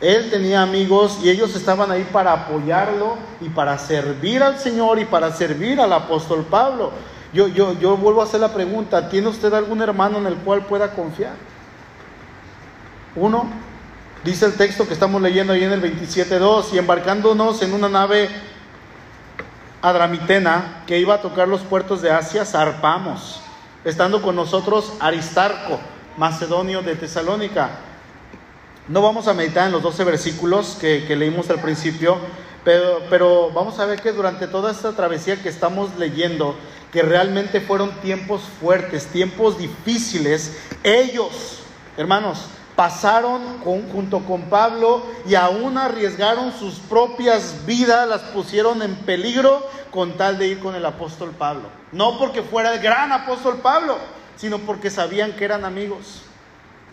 [0.00, 5.04] Él tenía amigos y ellos estaban ahí para apoyarlo y para servir al Señor y
[5.04, 6.92] para servir al apóstol Pablo.
[7.32, 10.64] Yo, yo, yo vuelvo a hacer la pregunta, ¿tiene usted algún hermano en el cual
[10.64, 11.34] pueda confiar?
[13.14, 13.48] Uno,
[14.22, 18.28] Dice el texto que estamos leyendo ahí en el 27.2, y embarcándonos en una nave
[19.80, 23.40] adramitena que iba a tocar los puertos de Asia, zarpamos,
[23.82, 25.80] estando con nosotros Aristarco,
[26.18, 27.70] macedonio de Tesalónica.
[28.88, 32.18] No vamos a meditar en los 12 versículos que, leímos al principio,
[32.64, 36.56] pero vamos a ver que durante toda esta travesía que estamos leyendo,
[36.92, 41.60] que realmente fueron tiempos fuertes, tiempos difíciles, ellos,
[41.96, 49.68] hermanos, pasaron junto con Pablo y aún arriesgaron sus propias vidas, las pusieron en peligro
[49.90, 51.68] con tal de ir con el apóstol Pablo.
[51.92, 53.98] No porque fuera el gran apóstol Pablo,
[54.36, 56.22] sino porque sabían que eran amigos,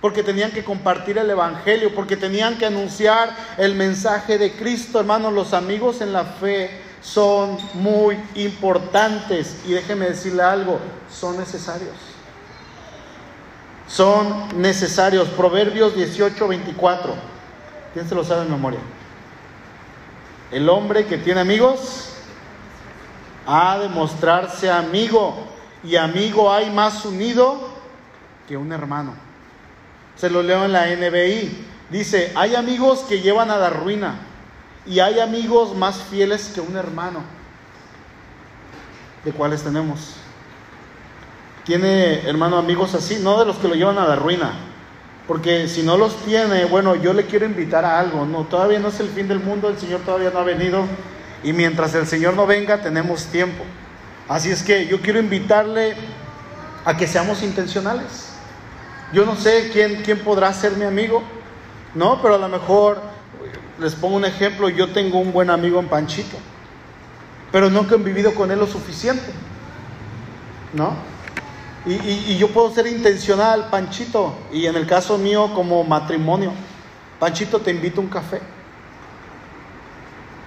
[0.02, 5.00] porque tenían que compartir el Evangelio, porque tenían que anunciar el mensaje de Cristo.
[5.00, 6.70] Hermanos, los amigos en la fe
[7.02, 10.80] son muy importantes y déjeme decirle algo,
[11.10, 11.94] son necesarios
[13.88, 15.30] son necesarios.
[15.30, 17.16] Proverbios 18, 24.
[17.94, 18.80] ¿Quién se lo sabe en memoria?
[20.52, 22.10] El hombre que tiene amigos
[23.46, 25.36] ha de mostrarse amigo.
[25.84, 27.70] Y amigo hay más unido
[28.48, 29.14] que un hermano.
[30.18, 31.66] Se lo leo en la NBI.
[31.90, 34.20] Dice, hay amigos que llevan a la ruina
[34.86, 37.22] y hay amigos más fieles que un hermano.
[39.24, 40.16] ¿De cuáles tenemos?
[41.68, 44.54] tiene, hermano, amigos así, no de los que lo llevan a la ruina.
[45.28, 48.26] Porque si no los tiene, bueno, yo le quiero invitar a algo.
[48.26, 50.86] No, todavía no es el fin del mundo, el Señor todavía no ha venido.
[51.44, 53.66] Y mientras el Señor no venga, tenemos tiempo.
[54.30, 55.96] Así es que yo quiero invitarle
[56.86, 58.27] a que seamos intencionales.
[59.14, 61.24] Yo no sé quién, quién podrá ser mi amigo,
[61.96, 62.22] ¿no?
[62.22, 63.02] Pero a lo mejor,
[63.80, 66.38] les pongo un ejemplo, yo tengo un buen amigo en Panchito,
[67.52, 69.32] pero nunca he vivido con él lo suficiente,
[70.74, 70.94] ¿no?
[71.86, 76.52] Y, yo puedo ser intencional, Panchito, y en el caso mío como matrimonio,
[77.18, 78.42] Panchito, te invito a un café.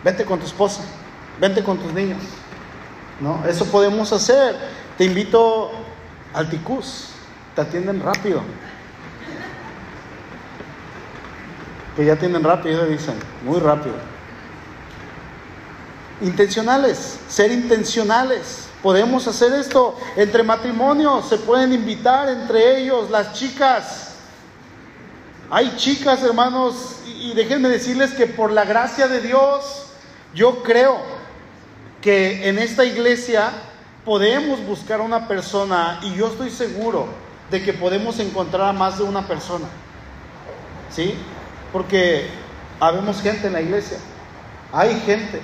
[0.04, 0.82] Vente con tu esposa,
[1.40, 2.18] vente con tus niños.
[3.20, 3.42] ¿No?
[3.46, 4.54] Eso podemos hacer.
[4.98, 5.70] Te invito
[6.34, 7.08] al ticus,
[7.54, 8.42] te atienden rápido.
[11.96, 13.96] Que ya atienden rápido, dicen, muy rápido.
[16.20, 18.68] Intencionales, ser intencionales.
[18.82, 24.14] Podemos hacer esto entre matrimonios, se pueden invitar entre ellos las chicas.
[25.50, 29.86] Hay chicas, hermanos, y déjenme decirles que por la gracia de Dios,
[30.34, 30.98] yo creo
[32.00, 33.50] que en esta iglesia
[34.04, 37.08] podemos buscar una persona y yo estoy seguro
[37.50, 39.66] de que podemos encontrar a más de una persona.
[40.90, 41.14] ¿Sí?
[41.72, 42.28] Porque
[42.78, 43.98] habemos gente en la iglesia.
[44.72, 45.40] Hay gente.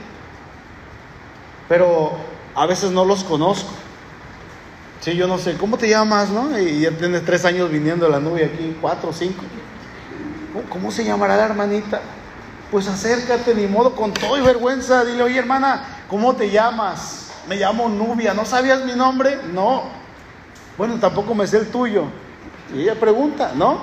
[1.69, 2.13] Pero
[2.55, 3.71] a veces no los conozco.
[5.01, 6.59] Sí, yo no sé, ¿cómo te llamas, no?
[6.59, 9.43] Y ya tienes tres años viniendo la nube aquí, cuatro, cinco.
[10.71, 12.01] ¿Cómo se llamará la hermanita?
[12.71, 17.31] Pues acércate, ni modo, con todo y vergüenza, dile, oye hermana, ¿cómo te llamas?
[17.49, 19.39] Me llamo Nubia, ¿no sabías mi nombre?
[19.53, 19.85] No.
[20.77, 22.05] Bueno, tampoco me sé el tuyo.
[22.75, 23.81] Y ella pregunta, ¿no?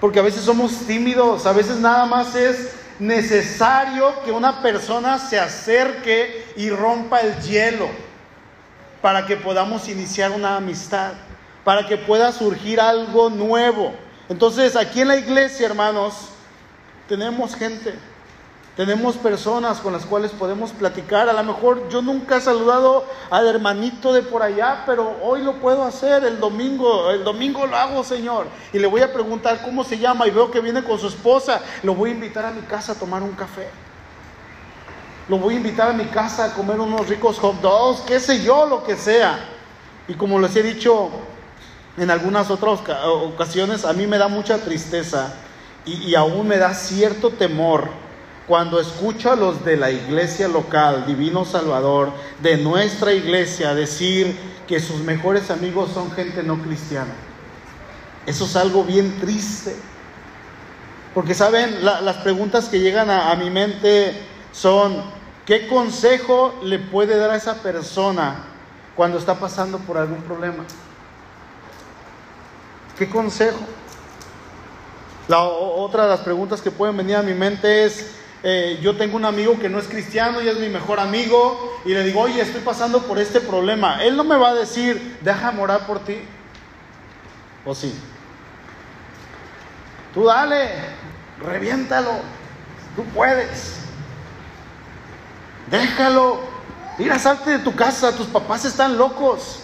[0.00, 5.38] Porque a veces somos tímidos, a veces nada más es necesario que una persona se
[5.38, 7.88] acerque y rompa el hielo
[9.00, 11.14] para que podamos iniciar una amistad,
[11.64, 13.92] para que pueda surgir algo nuevo.
[14.28, 16.28] Entonces, aquí en la iglesia, hermanos,
[17.08, 17.94] tenemos gente,
[18.76, 21.28] tenemos personas con las cuales podemos platicar.
[21.28, 25.54] A lo mejor yo nunca he saludado al hermanito de por allá, pero hoy lo
[25.54, 27.10] puedo hacer el domingo.
[27.10, 28.46] El domingo lo hago, Señor.
[28.72, 31.60] Y le voy a preguntar cómo se llama y veo que viene con su esposa.
[31.82, 33.68] Lo voy a invitar a mi casa a tomar un café.
[35.28, 38.42] Lo voy a invitar a mi casa a comer unos ricos hot dogs, qué sé
[38.42, 39.38] yo, lo que sea.
[40.08, 41.10] Y como les he dicho
[41.98, 45.34] en algunas otras ocasiones, a mí me da mucha tristeza
[45.84, 47.88] y, aún me da cierto temor
[48.52, 52.12] cuando escucho a los de la iglesia local, Divino Salvador,
[52.42, 54.36] de nuestra iglesia, decir
[54.68, 57.14] que sus mejores amigos son gente no cristiana.
[58.26, 59.74] Eso es algo bien triste.
[61.14, 64.20] Porque saben, las preguntas que llegan a, mi mente
[64.52, 65.02] son,
[65.46, 68.44] ¿qué consejo le puede dar a esa persona
[68.94, 70.64] cuando está pasando por algún problema?
[72.98, 73.60] ¿Qué consejo?
[75.26, 79.16] La otra de las preguntas que pueden venir a mi mente es, eh, yo tengo
[79.16, 82.40] un amigo que no es cristiano y es mi mejor amigo y le digo, oye,
[82.40, 84.02] estoy pasando por este problema.
[84.02, 86.16] Él no me va a decir, déjame orar por ti.
[87.64, 87.94] ¿O sí?
[90.12, 90.70] Tú dale,
[91.40, 92.10] reviéntalo,
[92.96, 93.76] tú puedes.
[95.70, 96.40] Déjalo,
[96.98, 99.60] mira, salte de tu casa, tus papás están locos.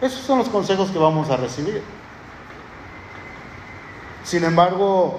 [0.00, 1.82] Esos son los consejos que vamos a recibir.
[4.24, 5.18] Sin embargo,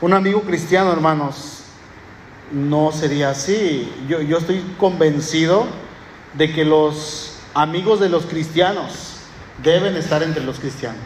[0.00, 1.62] un amigo cristiano, hermanos,
[2.52, 3.92] no sería así.
[4.08, 5.66] Yo, yo estoy convencido
[6.34, 9.16] de que los amigos de los cristianos
[9.62, 11.00] deben estar entre los cristianos.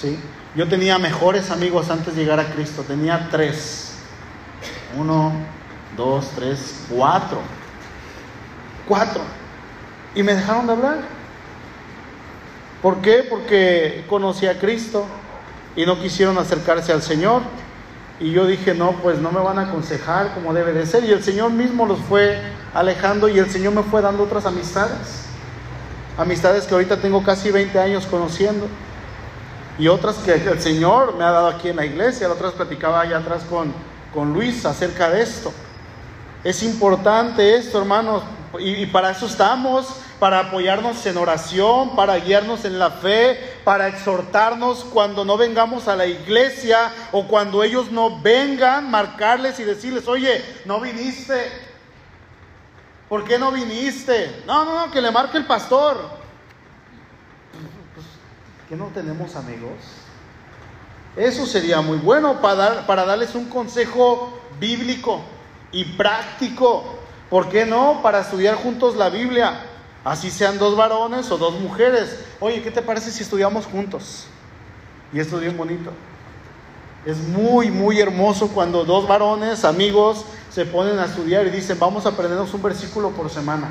[0.00, 0.18] ¿Sí?
[0.54, 3.96] Yo tenía mejores amigos antes de llegar a Cristo, tenía tres.
[4.96, 5.32] Uno,
[5.96, 7.40] dos, tres, cuatro.
[8.86, 9.22] Cuatro.
[10.14, 10.98] Y me dejaron de hablar.
[12.80, 13.26] ¿Por qué?
[13.28, 15.06] Porque conocí a Cristo,
[15.76, 17.42] y no quisieron acercarse al Señor.
[18.20, 21.04] Y yo dije, no, pues no me van a aconsejar como debe de ser.
[21.04, 22.40] Y el Señor mismo los fue
[22.72, 25.24] alejando y el Señor me fue dando otras amistades.
[26.16, 28.68] Amistades que ahorita tengo casi 20 años conociendo.
[29.78, 32.30] Y otras que el Señor me ha dado aquí en la iglesia.
[32.30, 33.72] Otras platicaba allá atrás con,
[34.14, 35.52] con Luis acerca de esto.
[36.44, 38.22] Es importante esto, hermanos,
[38.58, 44.84] y, para eso estamos, para apoyarnos en oración, para guiarnos en la fe, para exhortarnos
[44.84, 50.44] cuando no vengamos a la iglesia o cuando ellos no vengan, marcarles y decirles, oye,
[50.64, 51.50] no viniste.
[53.08, 54.42] ¿Por qué no viniste?
[54.46, 55.96] No, no, no, que le marque el pastor.
[57.94, 58.06] Pues,
[58.68, 59.78] ¿Que no tenemos amigos?
[61.16, 65.20] Eso sería muy bueno para, dar, para darles un consejo bíblico
[65.70, 66.98] y práctico
[67.34, 68.00] ¿Por qué no?
[68.00, 69.60] Para estudiar juntos la Biblia.
[70.04, 72.20] Así sean dos varones o dos mujeres.
[72.40, 74.26] Oye, ¿qué te parece si estudiamos juntos?
[75.12, 75.90] Y esto es bien bonito.
[77.06, 82.06] Es muy, muy hermoso cuando dos varones, amigos, se ponen a estudiar y dicen, vamos
[82.06, 83.68] a aprendernos un versículo por semana.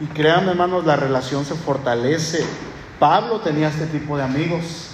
[0.00, 2.44] Y créanme, hermanos, la relación se fortalece.
[2.98, 4.90] Pablo tenía este tipo de amigos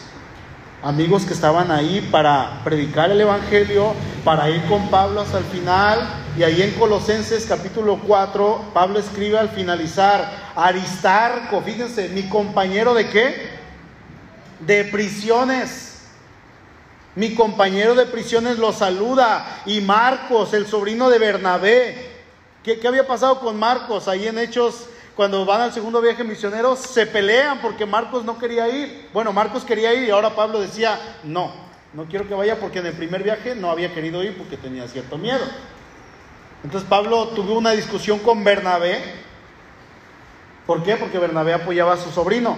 [0.82, 6.00] amigos que estaban ahí para predicar el Evangelio, para ir con Pablo hasta el final.
[6.34, 13.10] Y ahí en Colosenses capítulo 4, Pablo escribe al finalizar, Aristarco, fíjense, mi compañero de
[13.10, 13.50] qué?
[14.60, 16.06] De prisiones.
[17.14, 19.62] Mi compañero de prisiones lo saluda.
[19.66, 22.10] Y Marcos, el sobrino de Bernabé.
[22.64, 26.74] ¿Qué, qué había pasado con Marcos ahí en Hechos cuando van al segundo viaje misionero,
[26.74, 29.10] se pelean porque Marcos no quería ir.
[29.12, 31.52] Bueno, Marcos quería ir y ahora Pablo decía, no,
[31.92, 34.88] no quiero que vaya porque en el primer viaje no había querido ir porque tenía
[34.88, 35.44] cierto miedo.
[36.64, 39.00] Entonces Pablo tuvo una discusión con Bernabé.
[40.66, 40.96] ¿Por qué?
[40.96, 42.56] Porque Bernabé apoyaba a su sobrino.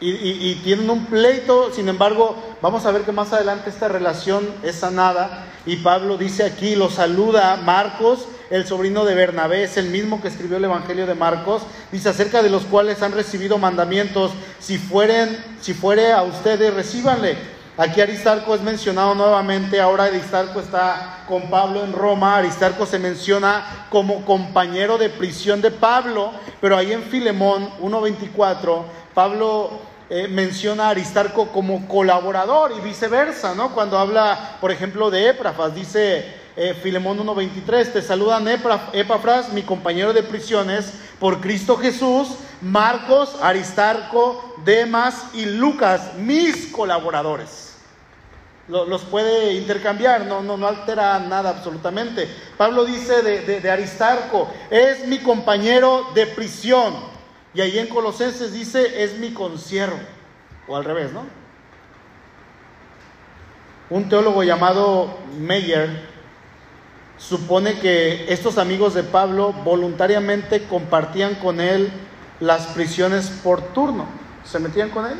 [0.00, 4.76] y, tienen un pleito, sin embargo, vamos a ver que más adelante esta relación es
[4.76, 10.22] sanada y Pablo dice aquí, lo saluda Marcos, el sobrino de Bernabé, es el mismo
[10.22, 14.30] que escribió el Evangelio de Marcos, dice acerca de los cuales han recibido mandamientos,
[14.60, 17.55] si fueren, si fuere a ustedes, recíbanle.
[17.78, 23.86] Aquí Aristarco es mencionado nuevamente, ahora Aristarco está con Pablo en Roma, Aristarco se menciona
[23.90, 30.90] como compañero de prisión de Pablo, pero ahí en Filemón 1.24 Pablo eh, menciona a
[30.90, 33.74] Aristarco como colaborador y viceversa, ¿no?
[33.74, 36.24] Cuando habla, por ejemplo, de Éprafas, dice
[36.56, 44.54] eh, Filemón 1.23, te saludan Epafras, mi compañero de prisiones, por Cristo Jesús, Marcos, Aristarco,
[44.64, 47.65] Demas y Lucas, mis colaboradores.
[48.68, 52.28] Los puede intercambiar, no, no, no altera nada absolutamente.
[52.56, 56.94] Pablo dice de, de Aristarco, es mi compañero de prisión.
[57.54, 59.98] Y ahí en Colosenses dice, es mi conciervo.
[60.66, 61.24] O al revés, ¿no?
[63.88, 66.16] Un teólogo llamado Meyer
[67.18, 71.90] supone que estos amigos de Pablo voluntariamente compartían con él
[72.40, 74.06] las prisiones por turno.
[74.44, 75.16] Se metían con él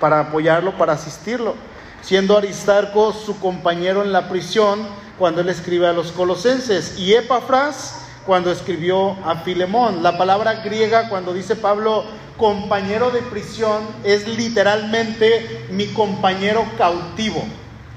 [0.00, 1.54] para apoyarlo, para asistirlo,
[2.02, 4.86] siendo Aristarco su compañero en la prisión
[5.18, 6.98] cuando él escribe a los colosenses.
[6.98, 10.02] Y Epafras cuando escribió a Filemón.
[10.02, 12.04] La palabra griega cuando dice Pablo
[12.36, 17.44] compañero de prisión es literalmente mi compañero cautivo,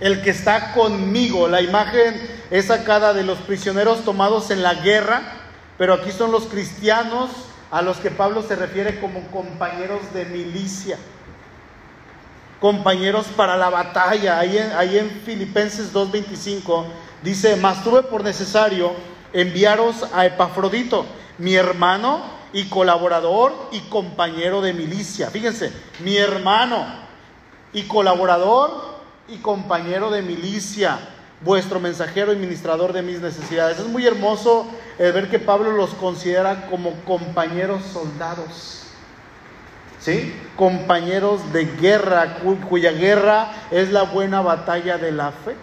[0.01, 1.47] el que está conmigo.
[1.47, 2.19] La imagen
[2.51, 5.21] es sacada de los prisioneros tomados en la guerra,
[5.77, 7.29] pero aquí son los cristianos
[7.71, 10.97] a los que Pablo se refiere como compañeros de milicia,
[12.63, 14.39] compañeros para la batalla.
[14.39, 16.85] Ahí en, ahí en Filipenses 2.25
[17.21, 18.93] dice, mas tuve por necesario
[19.33, 21.05] enviaros a Epafrodito,
[21.39, 22.21] mi hermano
[22.53, 25.29] y colaborador y compañero de milicia.
[25.29, 26.85] Fíjense, mi hermano
[27.73, 28.71] y colaborador
[29.27, 30.99] y compañero de milicia,
[31.41, 33.79] vuestro mensajero y ministrador de mis necesidades.
[33.79, 38.82] Es muy hermoso ver que Pablo los considera como compañeros soldados.
[40.03, 40.33] ¿Sí?
[40.57, 42.37] Compañeros de guerra,
[42.69, 45.55] cuya guerra es la buena batalla de la fe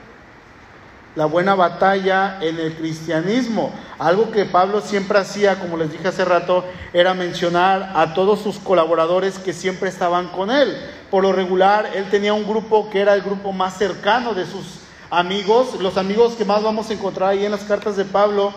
[1.16, 3.72] la buena batalla en el cristianismo.
[3.99, 8.59] Algo que Pablo siempre hacía, como les dije hace rato, era mencionar a todos sus
[8.59, 10.76] colaboradores que siempre estaban con él.
[11.11, 14.80] Por lo regular, él tenía un grupo que era el grupo más cercano de sus
[15.11, 15.80] amigos.
[15.80, 18.53] Los amigos que más vamos a encontrar ahí en las cartas de Pablo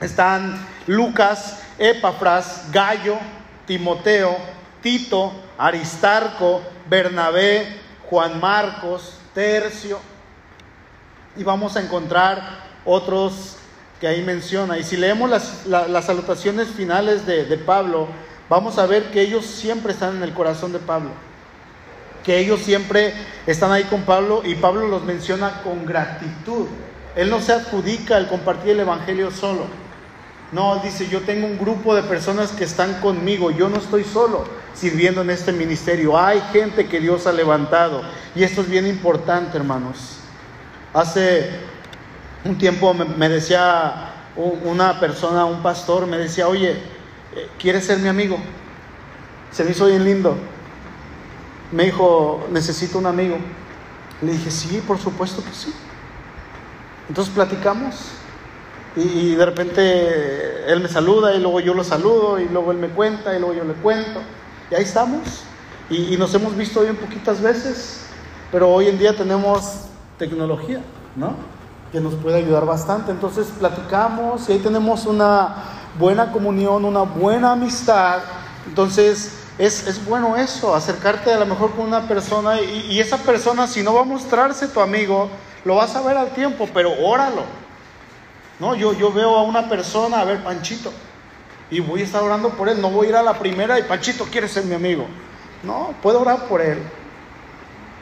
[0.00, 3.16] están Lucas, Epafras, Gallo,
[3.66, 4.36] Timoteo,
[4.82, 7.66] Tito, Aristarco, Bernabé,
[8.08, 9.98] Juan Marcos, Tercio
[11.36, 12.42] y vamos a encontrar
[12.84, 13.56] otros
[14.00, 14.78] que ahí menciona.
[14.78, 18.08] Y si leemos las, las salutaciones finales de, Pablo,
[18.48, 21.10] vamos a ver que ellos siempre están en el corazón de Pablo.
[22.24, 23.14] Que ellos siempre
[23.46, 26.66] están ahí con Pablo y Pablo los menciona con gratitud.
[27.14, 29.64] Él no se adjudica el compartir el Evangelio solo.
[30.52, 34.44] No, dice, yo tengo un grupo de personas que están conmigo, yo no estoy solo
[34.80, 36.18] sirviendo en este ministerio.
[36.18, 38.02] Hay gente que Dios ha levantado.
[38.34, 40.20] Y esto es bien importante, hermanos.
[40.94, 41.50] Hace
[42.44, 48.08] un tiempo me, decía una persona, un pastor, me decía, oye, eh, ¿quieres ser mi
[48.08, 48.38] amigo?
[49.50, 50.34] Se me hizo bien lindo.
[51.72, 53.36] Me dijo, necesito un amigo.
[54.22, 55.74] Le dije, sí, por supuesto que sí.
[57.08, 57.96] Entonces platicamos
[58.96, 62.88] y, de repente él me saluda y luego yo lo saludo y luego él me
[62.88, 64.22] cuenta y luego yo le cuento.
[64.70, 65.42] Y ahí estamos.
[65.88, 68.02] Y, nos hemos visto bien poquitas veces,
[68.52, 69.86] pero hoy en día tenemos
[70.18, 70.80] tecnología,
[71.16, 71.34] ¿no?
[71.90, 73.10] Que nos puede ayudar bastante.
[73.10, 75.56] Entonces platicamos y ahí tenemos una
[75.98, 78.20] buena comunión, una buena amistad.
[78.68, 83.16] Entonces es, es bueno eso, acercarte a lo mejor con una persona y, y, esa
[83.16, 85.28] persona si no va a mostrarse tu amigo,
[85.64, 87.42] lo vas a ver al tiempo, pero óralo.
[88.60, 90.92] No, yo, yo veo a una persona, a ver, Panchito,
[91.70, 93.82] y voy a estar orando por él, no voy a ir a la primera y
[93.82, 95.06] Panchito quiere ser mi amigo.
[95.62, 96.78] No, puedo orar por él.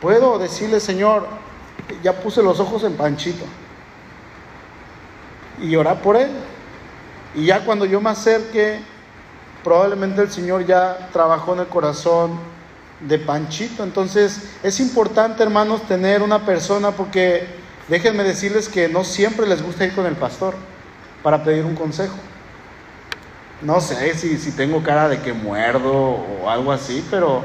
[0.00, 1.26] Puedo decirle, Señor,
[2.02, 3.44] ya puse los ojos en Panchito
[5.60, 6.30] y orar por él.
[7.34, 8.80] Y ya cuando yo me acerque,
[9.62, 12.38] probablemente el Señor ya trabajó en el corazón
[13.00, 13.82] de Panchito.
[13.82, 17.46] Entonces es importante, hermanos, tener una persona porque
[17.88, 20.54] déjenme decirles que no siempre les gusta ir con el pastor
[21.22, 22.16] para pedir un consejo.
[23.62, 27.44] No sé si, si tengo cara de que muerdo o algo así, pero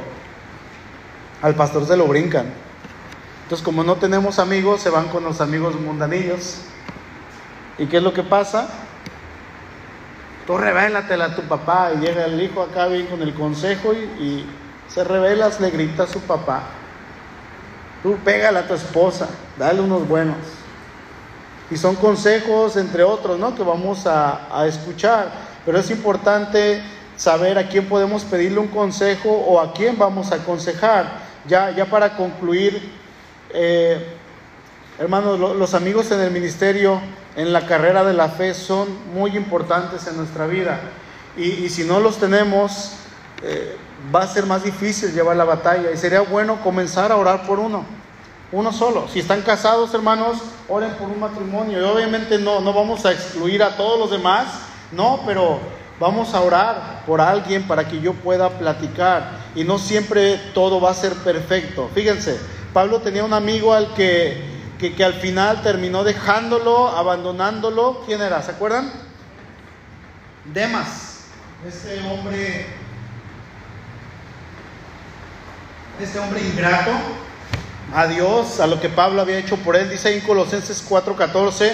[1.41, 2.45] al pastor se lo brincan.
[3.43, 6.61] Entonces, como no tenemos amigos, se van con los amigos mundanillos.
[7.78, 8.70] ¿Y qué es lo que pasa?
[10.45, 14.45] Tú revélatela a tu papá y llega el hijo acá bien con el consejo y,
[14.88, 16.64] se rebelas, le grita a su papá.
[18.03, 20.38] Tú pégale a tu esposa, dale unos buenos.
[21.72, 23.55] Y son consejos, entre otros, ¿no?
[23.55, 25.32] Que vamos a, escuchar.
[25.66, 26.82] Pero es importante
[27.16, 31.22] saber a quién podemos pedirle un consejo o a quién vamos a aconsejar.
[31.47, 32.91] Ya, ya para concluir,
[33.53, 34.16] eh,
[34.99, 37.01] hermanos, los amigos en el ministerio,
[37.36, 40.80] en la carrera de la fe, son muy importantes en nuestra vida.
[41.36, 42.93] Y, si no los tenemos,
[43.41, 43.76] eh,
[44.14, 45.91] va a ser más difícil llevar la batalla.
[45.91, 47.86] Y sería bueno comenzar a orar por uno
[48.53, 49.07] uno solo.
[49.11, 50.38] Si están casados, hermanos,
[50.70, 51.82] oren por un matrimonio.
[51.82, 54.45] Y obviamente no, no vamos a excluir a todos los demás,
[54.95, 55.59] no, pero
[55.99, 59.43] vamos a orar por alguien para que yo pueda platicar.
[59.55, 61.89] Y no siempre todo va a ser perfecto.
[61.93, 62.39] Fíjense,
[62.73, 64.43] Pablo tenía un amigo al que,
[64.79, 68.01] que, al final terminó dejándolo, abandonándolo.
[68.05, 68.41] ¿Quién era?
[68.41, 68.91] ¿Se acuerdan?
[70.53, 71.25] Demas,
[71.65, 72.65] este hombre,
[76.01, 76.91] este hombre ingrato
[77.93, 79.89] a Dios, a lo que Pablo había hecho por él.
[79.89, 81.71] Dice en Colosenses 4:14,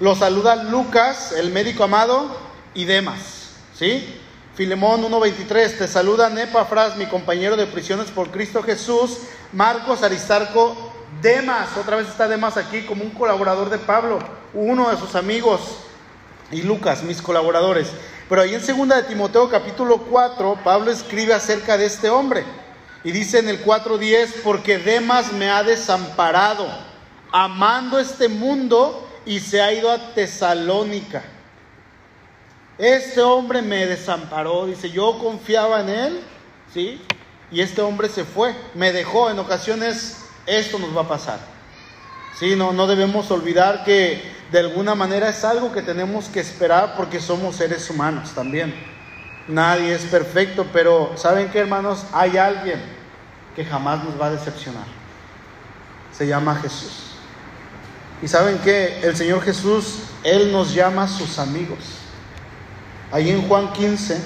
[0.00, 2.47] lo saluda Lucas, el médico amado,
[2.78, 3.50] y Demas.
[3.76, 4.06] ¿Sí?
[4.54, 9.18] Filemón 1:23, te saluda Nepafras, mi compañero de prisiones por Cristo Jesús,
[9.52, 14.20] Marcos, Aristarco, Demas, otra vez está Demas aquí como un colaborador de Pablo,
[14.54, 15.60] uno de sus amigos,
[16.52, 17.88] y Lucas, mis colaboradores.
[18.28, 22.44] Pero ahí en 2 de Timoteo capítulo 4, Pablo escribe acerca de este hombre.
[23.02, 26.68] Y dice en el 4.10, porque Demas me ha desamparado,
[27.32, 31.24] amando este mundo y se ha ido a Tesalónica.
[32.78, 36.20] Este hombre me desamparó, dice, yo confiaba en él,
[36.72, 37.00] ¿sí?
[37.50, 39.30] Y este hombre se fue, me dejó.
[39.30, 41.40] En ocasiones esto nos va a pasar.
[42.38, 44.22] Sí, no, no debemos olvidar que
[44.52, 48.72] de alguna manera es algo que tenemos que esperar porque somos seres humanos también.
[49.48, 52.04] Nadie es perfecto, pero ¿saben qué, hermanos?
[52.12, 52.80] Hay alguien
[53.56, 54.84] que jamás nos va a decepcionar.
[56.12, 57.08] Se llama Jesús.
[58.22, 59.00] Y saben qué?
[59.02, 61.78] El Señor Jesús, Él nos llama sus amigos.
[63.10, 64.18] Ahí en Juan 15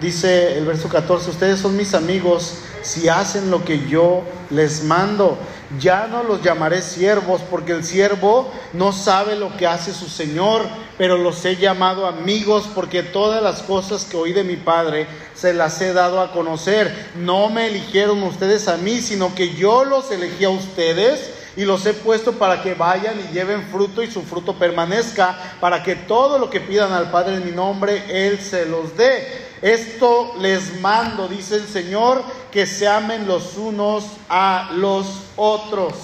[0.00, 5.36] dice el verso 14, ustedes son mis amigos si hacen lo que yo les mando.
[5.80, 10.62] Ya no los llamaré siervos porque el siervo no sabe lo que hace su Señor,
[10.96, 15.52] pero los he llamado amigos porque todas las cosas que oí de mi Padre se
[15.52, 17.10] las he dado a conocer.
[17.16, 21.86] No me eligieron ustedes a mí, sino que yo los elegí a ustedes y los
[21.86, 26.38] he puesto para que vayan y lleven fruto y su fruto permanezca, para que todo
[26.38, 29.44] lo que pidan al Padre en mi nombre, Él se los dé.
[29.62, 35.94] Esto les mando, dice el Señor, que se amen los unos a los otros.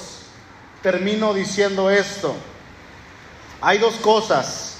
[0.83, 2.35] Termino diciendo esto.
[3.61, 4.79] Hay dos cosas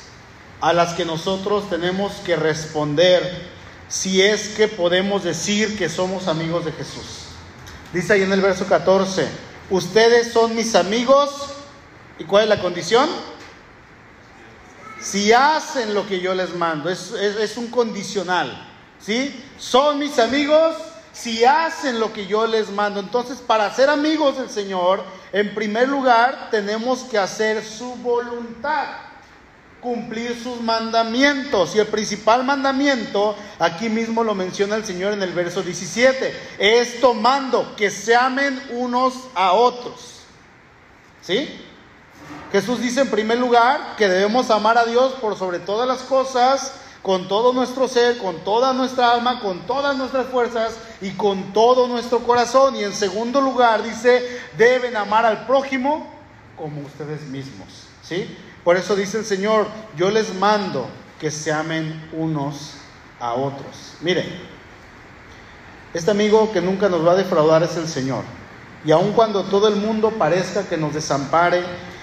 [0.61, 3.49] a las que nosotros tenemos que responder
[3.89, 7.27] si es que podemos decir que somos amigos de Jesús.
[7.93, 11.31] Dice ahí en el verso 14, ustedes son mis amigos.
[12.19, 13.09] ¿Y cuál es la condición?
[15.01, 18.69] Si hacen lo que yo les mando, es, un condicional.
[19.01, 19.43] ¿sí?
[19.57, 20.77] Son mis amigos
[21.13, 23.01] si hacen lo que yo les mando.
[23.01, 25.03] Entonces, para ser amigos del Señor,
[25.33, 28.87] en primer lugar, tenemos que hacer su voluntad,
[29.81, 31.75] cumplir sus mandamientos.
[31.75, 37.01] Y el principal mandamiento, aquí mismo lo menciona el Señor en el verso 17, es
[37.01, 40.21] tomando que se amen unos a otros.
[41.23, 41.49] ¿Sí?
[42.53, 46.75] Jesús dice en primer lugar que debemos amar a Dios por sobre todas las cosas
[47.03, 51.89] con todo nuestro ser, con toda nuestra alma, con todas nuestras fuerzas y con todo
[51.89, 52.77] nuestro corazón.
[52.77, 56.07] Y en segundo lugar dice, deben amar al prójimo
[56.57, 57.69] como ustedes mismos.
[58.03, 58.37] ¿Sí?
[58.65, 60.89] Por eso dice el Señor, yo les mando
[61.19, 62.75] que se amen unos
[63.19, 63.95] a otros.
[64.01, 64.27] Miren,
[65.93, 68.25] este amigo que nunca nos va a defraudar es el Señor.
[68.85, 71.63] Y aun cuando todo el mundo parezca que nos desampare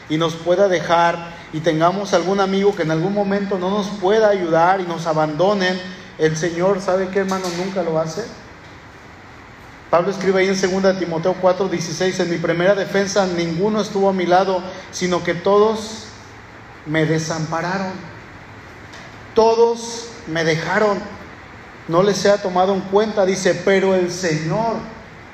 [0.09, 4.29] y nos pueda dejar, y tengamos algún amigo que en algún momento no nos pueda
[4.29, 5.79] ayudar y nos abandonen,
[6.17, 7.45] el Señor, ¿sabe qué hermano?
[7.57, 8.25] Nunca lo hace.
[9.89, 14.13] Pablo escribe ahí en 2 Timoteo 4, 16, en mi primera defensa ninguno estuvo a
[14.13, 16.06] mi lado, sino que todos
[16.87, 17.91] me desampararon.
[19.35, 20.99] Todos me dejaron.
[21.87, 24.75] No les he tomado en cuenta, dice, pero el Señor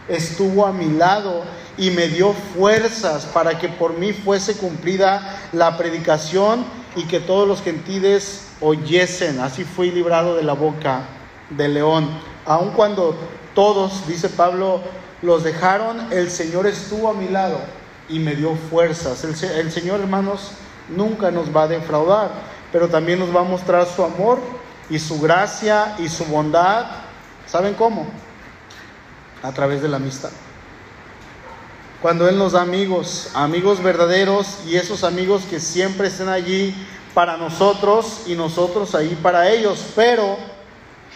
[0.07, 1.43] estuvo a mi lado
[1.77, 7.47] y me dio fuerzas para que por mí fuese cumplida la predicación y que todos
[7.47, 9.39] los gentiles oyesen.
[9.39, 11.05] Así fui librado de la boca
[11.49, 12.09] del león.
[12.45, 13.15] Aun cuando
[13.55, 14.81] todos, dice Pablo,
[15.21, 17.59] los dejaron, el Señor estuvo a mi lado
[18.09, 19.23] y me dio fuerzas.
[19.23, 20.51] El, el Señor, hermanos,
[20.89, 22.31] nunca nos va a defraudar,
[22.71, 24.39] pero también nos va a mostrar su amor
[24.89, 26.85] y su gracia y su bondad.
[27.47, 28.07] ¿Saben cómo?
[29.43, 30.31] a través de la amistad.
[32.01, 36.73] Cuando Él nos da amigos, amigos verdaderos y esos amigos que siempre estén allí
[37.13, 39.85] para nosotros y nosotros ahí para ellos.
[39.95, 40.37] Pero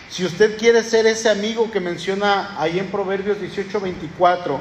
[0.09, 4.59] si usted quiere ser ese amigo que menciona ahí en Proverbios 18:24,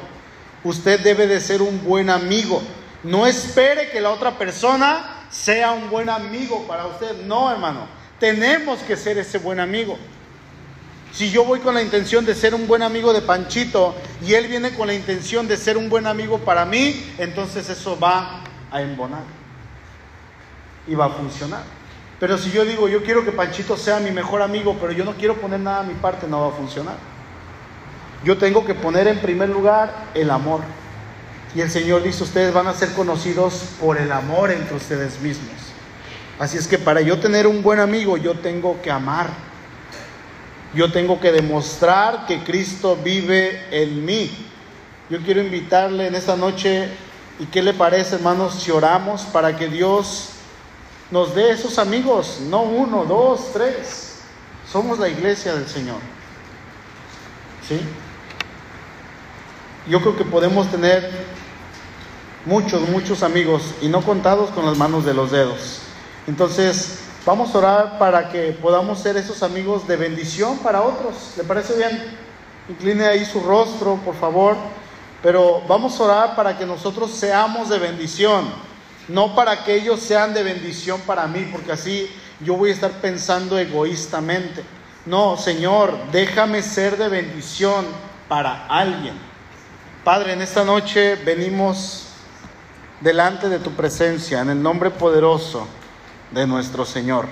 [0.63, 2.61] usted debe de ser un buen amigo.
[3.03, 7.25] No espere que la otra persona sea un buen amigo para usted.
[7.25, 7.87] No, hermano.
[8.19, 9.97] Tenemos que ser ese buen amigo.
[11.11, 13.95] Si yo voy con la intención de ser un buen amigo de Panchito
[14.25, 17.97] y él viene con la intención de ser un buen amigo para mí, entonces eso
[17.99, 19.23] va a embonar
[20.87, 21.63] y va a funcionar.
[22.19, 25.13] Pero si yo digo, yo quiero que Panchito sea mi mejor amigo, pero yo no
[25.13, 26.95] quiero poner nada a mi parte, no va a funcionar.
[28.23, 30.61] Yo tengo que poner en primer lugar el amor.
[31.57, 35.55] Y el Señor dice, ustedes van a ser conocidos por el amor entre ustedes mismos.
[36.37, 39.31] Así es que para yo tener un buen amigo, yo tengo que amar.
[40.75, 44.29] Yo tengo que demostrar que Cristo vive en mí.
[45.09, 46.89] Yo quiero invitarle en esta noche,
[47.39, 50.33] ¿y qué le parece, hermanos, si oramos para que Dios
[51.09, 52.39] nos dé esos amigos?
[52.51, 54.19] No uno, dos, tres.
[54.71, 56.01] Somos la iglesia del Señor.
[57.67, 57.79] ¿Sí?
[59.89, 61.09] Yo creo que podemos tener
[62.47, 65.79] muchos, muchos amigos y no contados con las manos de los dedos.
[66.27, 71.33] Entonces, vamos a orar para que podamos ser esos amigos de bendición para otros.
[71.35, 72.05] ¿Le parece bien?
[72.69, 74.55] Incline ahí su rostro, por favor.
[75.21, 78.45] Pero vamos a orar para que nosotros seamos de bendición,
[79.09, 82.91] no para que ellos sean de bendición para mí, porque así yo voy a estar
[82.91, 84.63] pensando egoístamente.
[85.05, 87.85] No, Señor, déjame ser de bendición
[88.29, 89.15] para alguien.
[90.05, 92.06] Padre, en esta noche venimos
[93.01, 95.67] delante de tu presencia en el nombre poderoso
[96.31, 97.27] de nuestro Señor.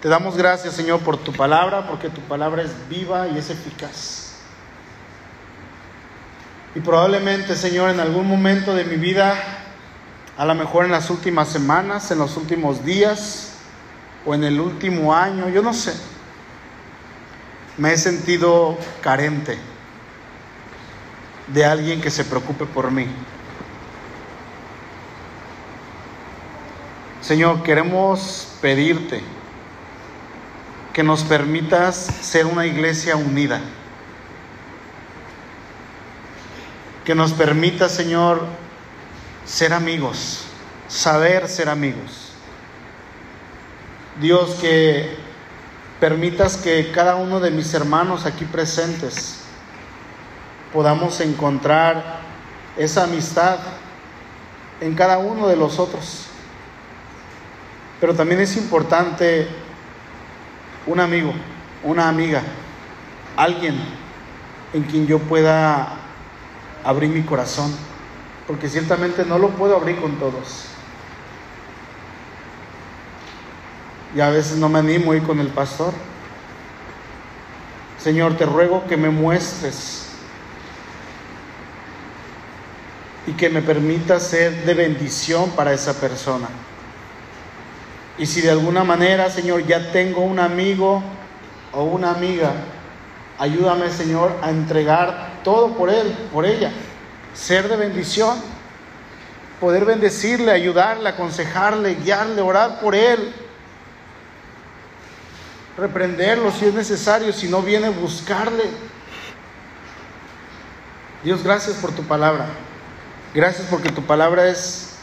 [0.00, 4.34] Te damos gracias, Señor, por tu palabra, porque tu palabra es viva y es eficaz.
[6.74, 9.34] Y probablemente, Señor, en algún momento de mi vida,
[10.36, 13.52] a lo mejor en las últimas semanas, en los últimos días
[14.26, 15.94] o en el último año, yo no sé,
[17.78, 19.58] me he sentido carente
[21.48, 23.06] de alguien que se preocupe por mí.
[27.24, 29.22] Señor, queremos pedirte
[30.92, 33.62] que nos permitas ser una iglesia unida.
[37.06, 38.44] Que nos permita, Señor,
[39.46, 40.44] ser amigos,
[40.86, 42.32] saber ser amigos.
[44.20, 45.16] Dios, que
[46.00, 49.44] permitas que cada uno de mis hermanos aquí presentes
[50.74, 52.20] podamos encontrar
[52.76, 53.60] esa amistad
[54.82, 56.33] en cada uno de los otros.
[58.04, 59.48] Pero también es importante
[60.86, 61.32] un amigo,
[61.82, 62.42] una amiga,
[63.34, 63.76] alguien
[64.74, 65.88] en quien yo pueda
[66.84, 67.74] abrir mi corazón,
[68.46, 70.66] porque ciertamente no lo puedo abrir con todos.
[74.14, 75.94] Y a veces no me animo a ir con el pastor.
[77.98, 80.10] Señor, te ruego que me muestres
[83.26, 86.50] y que me permita ser de bendición para esa persona.
[88.16, 91.02] Y si de alguna manera, Señor, ya tengo un amigo
[91.72, 92.52] o una amiga,
[93.38, 96.70] ayúdame, Señor, a entregar todo por él, por ella.
[97.34, 98.38] Ser de bendición,
[99.60, 103.34] poder bendecirle, ayudarle, aconsejarle, guiarle, orar por él.
[105.76, 108.64] Reprenderlo si es necesario, si no viene, buscarle.
[111.24, 112.46] Dios, gracias por tu palabra.
[113.34, 114.93] Gracias porque tu palabra es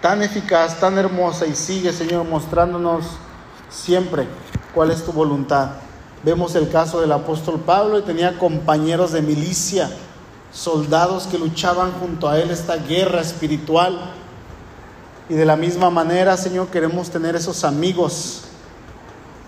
[0.00, 3.04] tan eficaz, tan hermosa y sigue, Señor, mostrándonos
[3.68, 4.26] siempre
[4.74, 5.70] cuál es tu voluntad.
[6.24, 9.90] Vemos el caso del apóstol Pablo y tenía compañeros de milicia,
[10.52, 14.12] soldados que luchaban junto a él esta guerra espiritual.
[15.28, 18.42] Y de la misma manera, Señor, queremos tener esos amigos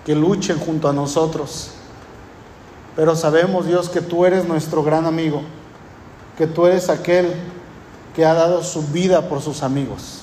[0.05, 1.73] que luchen junto a nosotros.
[2.97, 5.43] Pero sabemos, Dios, que tú eres nuestro gran amigo,
[6.37, 7.33] que tú eres aquel
[8.15, 10.20] que ha dado su vida por sus amigos.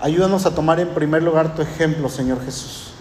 [0.00, 2.92] Ayúdanos a tomar en primer lugar tu ejemplo, Señor Jesús.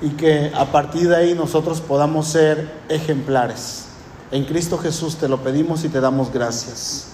[0.00, 3.86] Y que a partir de ahí nosotros podamos ser ejemplares.
[4.30, 7.08] En Cristo Jesús te lo pedimos y te damos gracias.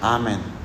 [0.00, 0.61] Amén.